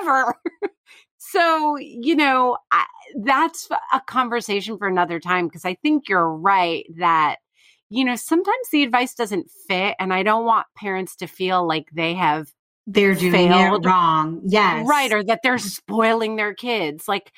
[0.00, 0.34] ever.
[1.18, 2.86] so, you know, I,
[3.22, 7.36] that's a conversation for another time because I think you're right that,
[7.88, 9.94] you know, sometimes the advice doesn't fit.
[10.00, 12.48] And I don't want parents to feel like they have
[12.86, 13.84] they're doing failed.
[13.84, 14.40] it wrong.
[14.44, 14.86] Yes.
[14.86, 15.12] Right.
[15.12, 17.08] Or that they're spoiling their kids.
[17.08, 17.32] Like,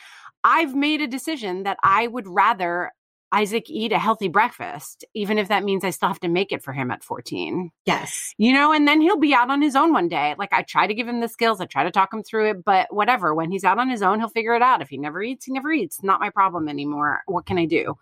[0.44, 2.92] I've made a decision that I would rather
[3.32, 6.62] Isaac eat a healthy breakfast, even if that means I still have to make it
[6.62, 7.70] for him at 14.
[7.84, 8.34] Yes.
[8.38, 10.34] You know, and then he'll be out on his own one day.
[10.38, 12.64] Like I try to give him the skills, I try to talk him through it,
[12.64, 13.34] but whatever.
[13.34, 14.80] When he's out on his own, he'll figure it out.
[14.80, 16.02] If he never eats, he never eats.
[16.02, 17.20] Not my problem anymore.
[17.26, 17.96] What can I do?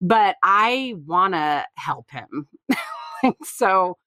[0.00, 2.48] But I want to help him.
[3.42, 3.98] so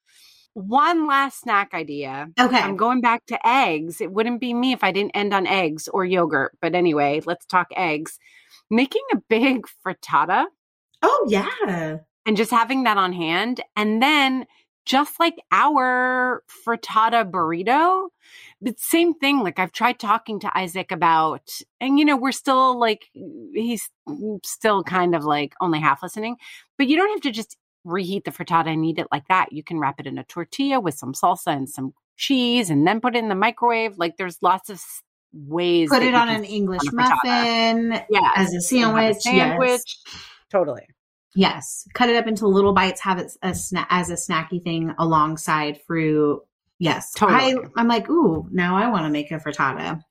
[0.53, 2.29] one last snack idea.
[2.39, 2.57] Okay.
[2.57, 4.01] I'm going back to eggs.
[4.01, 6.57] It wouldn't be me if I didn't end on eggs or yogurt.
[6.61, 8.19] But anyway, let's talk eggs.
[8.69, 10.45] Making a big frittata.
[11.01, 11.97] Oh, yeah.
[12.25, 13.61] And just having that on hand.
[13.75, 14.45] And then
[14.85, 18.09] just like our frittata burrito,
[18.61, 21.49] But same thing, like I've tried talking to Isaac about,
[21.79, 26.37] and you know, we're still like, he's mm, still kind of like only half listening,
[26.77, 29.51] but you don't have to just reheat the frittata and eat it like that.
[29.51, 33.01] You can wrap it in a tortilla with some salsa and some cheese and then
[33.01, 33.97] put it in the microwave.
[33.97, 34.81] Like there's lots of
[35.33, 35.89] ways.
[35.89, 38.01] Put it on an English on muffin.
[38.09, 38.31] Yeah.
[38.35, 39.17] As a sandwich.
[39.17, 39.81] A sandwich.
[40.05, 40.31] Yes.
[40.51, 40.83] Totally.
[41.35, 41.87] Yes.
[41.93, 45.79] Cut it up into little bites, have it a sna- as a snacky thing alongside
[45.87, 46.41] fruit.
[46.81, 47.11] Yes.
[47.11, 47.53] Totally.
[47.53, 50.01] I, I'm like, ooh, now I want to make a frittata.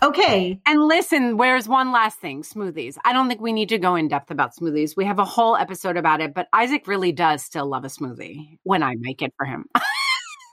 [0.00, 0.60] Okay.
[0.64, 2.42] And listen, where's one last thing?
[2.42, 2.96] Smoothies.
[3.04, 4.96] I don't think we need to go in depth about smoothies.
[4.96, 8.58] We have a whole episode about it, but Isaac really does still love a smoothie
[8.62, 9.64] when I make it for him.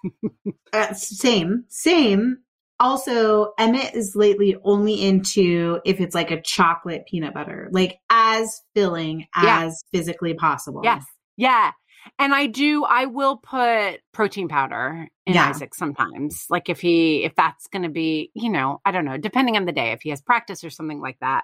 [0.74, 2.40] uh, same, same.
[2.80, 8.64] Also, Emmett is lately only into if it's like a chocolate peanut butter, like as
[8.74, 9.66] filling yeah.
[9.66, 10.82] as physically possible.
[10.84, 11.06] Yes.
[11.36, 11.72] Yeah.
[12.20, 15.50] And I do, I will put protein powder in yeah.
[15.50, 16.46] Isaac sometimes.
[16.50, 19.66] Like if he, if that's going to be, you know, I don't know, depending on
[19.66, 21.44] the day, if he has practice or something like that,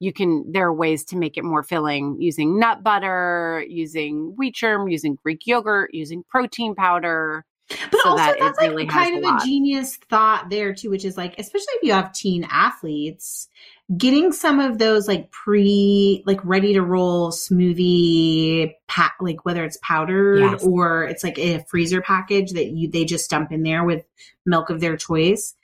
[0.00, 4.54] you can, there are ways to make it more filling using nut butter, using wheat
[4.54, 7.44] germ, using Greek yogurt, using protein powder.
[7.68, 10.88] But so also, that that's like really kind of a, a genius thought there too,
[10.88, 13.48] which is like, especially if you have teen athletes,
[13.96, 19.78] getting some of those like pre, like ready to roll smoothie pack, like whether it's
[19.82, 20.64] powdered yes.
[20.64, 24.04] or it's like a freezer package that you they just dump in there with
[24.44, 25.54] milk of their choice,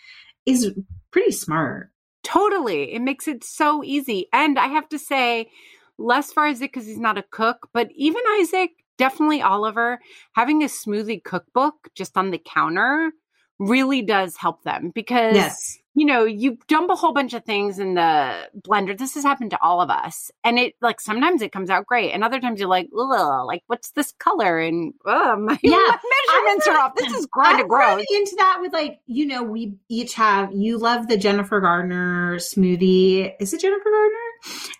[0.46, 0.72] is
[1.10, 1.90] pretty smart.
[2.22, 4.28] Totally, it makes it so easy.
[4.32, 5.50] And I have to say,
[5.98, 10.00] less for Isaac because he's not a cook, but even Isaac definitely Oliver
[10.32, 13.12] having a smoothie cookbook just on the counter
[13.58, 15.78] really does help them because yes.
[15.94, 19.50] You know you dump a whole bunch of things in the blender this has happened
[19.50, 22.60] to all of us and it like sometimes it comes out great and other times
[22.60, 25.76] you're like like what's this color and oh, my, yeah.
[25.76, 29.42] my measurements are off this is kind of gross into that with like you know
[29.42, 34.24] we each have you love the jennifer Gardner smoothie is it jennifer Gardner?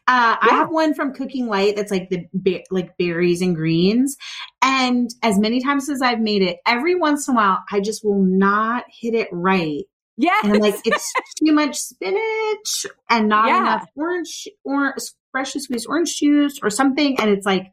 [0.07, 0.37] uh, yeah.
[0.41, 4.17] I have one from Cooking Light that's like the ba- like berries and greens.
[4.63, 8.05] And as many times as I've made it, every once in a while, I just
[8.05, 9.85] will not hit it right.
[10.17, 10.39] Yeah.
[10.43, 11.13] And I'm like, it's
[11.45, 13.59] too much spinach and not yeah.
[13.59, 14.95] enough orange or
[15.33, 17.19] freshly squeezed orange juice or something.
[17.19, 17.73] And it's like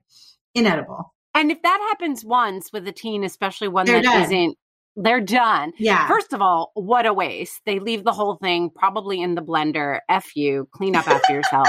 [0.55, 1.13] inedible.
[1.33, 4.55] And if that happens once with a teen, especially one They're that not
[4.97, 5.71] they're done.
[5.77, 6.07] Yeah.
[6.07, 7.61] First of all, what a waste.
[7.65, 9.99] They leave the whole thing probably in the blender.
[10.09, 11.67] F you, clean up after yourself.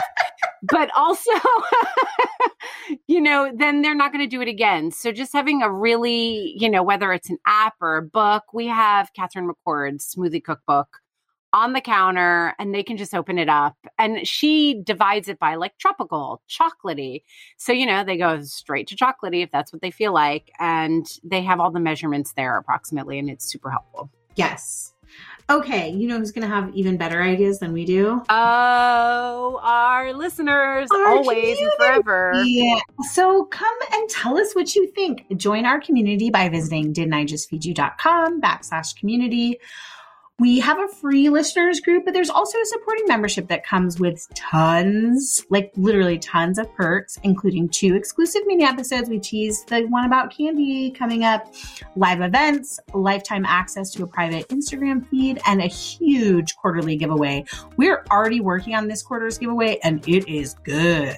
[0.62, 1.30] But also,
[3.06, 4.90] you know, then they're not going to do it again.
[4.90, 8.66] So just having a really, you know, whether it's an app or a book, we
[8.66, 10.98] have Catherine McCord's smoothie cookbook
[11.54, 13.76] on the counter and they can just open it up.
[13.98, 17.22] And she divides it by like tropical, chocolatey.
[17.58, 20.50] So, you know, they go straight to chocolatey if that's what they feel like.
[20.58, 24.10] And they have all the measurements there approximately, and it's super helpful.
[24.34, 24.94] Yes.
[25.50, 28.22] Okay, you know who's going to have even better ideas than we do?
[28.30, 31.62] Oh, our listeners, our always community.
[31.64, 32.42] and forever.
[32.44, 32.80] Yeah.
[33.12, 35.26] So come and tell us what you think.
[35.36, 39.58] Join our community by visiting didn'tijustfeedyou.com backslash community.
[40.42, 44.26] We have a free listeners group, but there's also a supporting membership that comes with
[44.34, 49.08] tons, like literally tons of perks, including two exclusive mini episodes.
[49.08, 51.54] We teased the one about candy coming up,
[51.94, 57.44] live events, lifetime access to a private Instagram feed, and a huge quarterly giveaway.
[57.76, 61.16] We're already working on this quarter's giveaway, and it is good.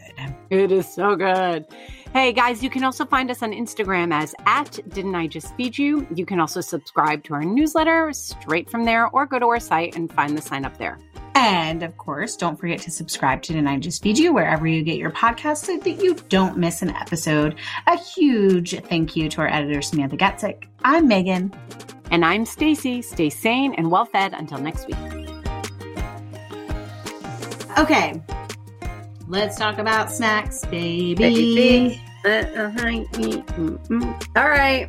[0.51, 1.64] It is so good.
[2.14, 5.76] Hey guys, you can also find us on Instagram as at Didn't I Just Feed
[5.76, 6.06] You?
[6.14, 9.96] You can also subscribe to our newsletter straight from there or go to our site
[9.96, 10.96] and find the sign up there.
[11.34, 14.84] And of course, don't forget to subscribe to Didn't I Just Feed You wherever you
[14.84, 17.56] get your podcast so that you don't miss an episode.
[17.88, 20.68] A huge thank you to our editor, Samantha Getzik.
[20.84, 21.52] I'm Meghan.
[22.12, 23.02] And I'm Stacie.
[23.02, 24.96] Stay sane and well fed until next week.
[27.76, 28.22] Okay,
[29.27, 31.14] Let's talk about snacks, baby.
[31.14, 32.03] baby.
[32.25, 34.14] Uh-huh.
[34.37, 34.89] All right.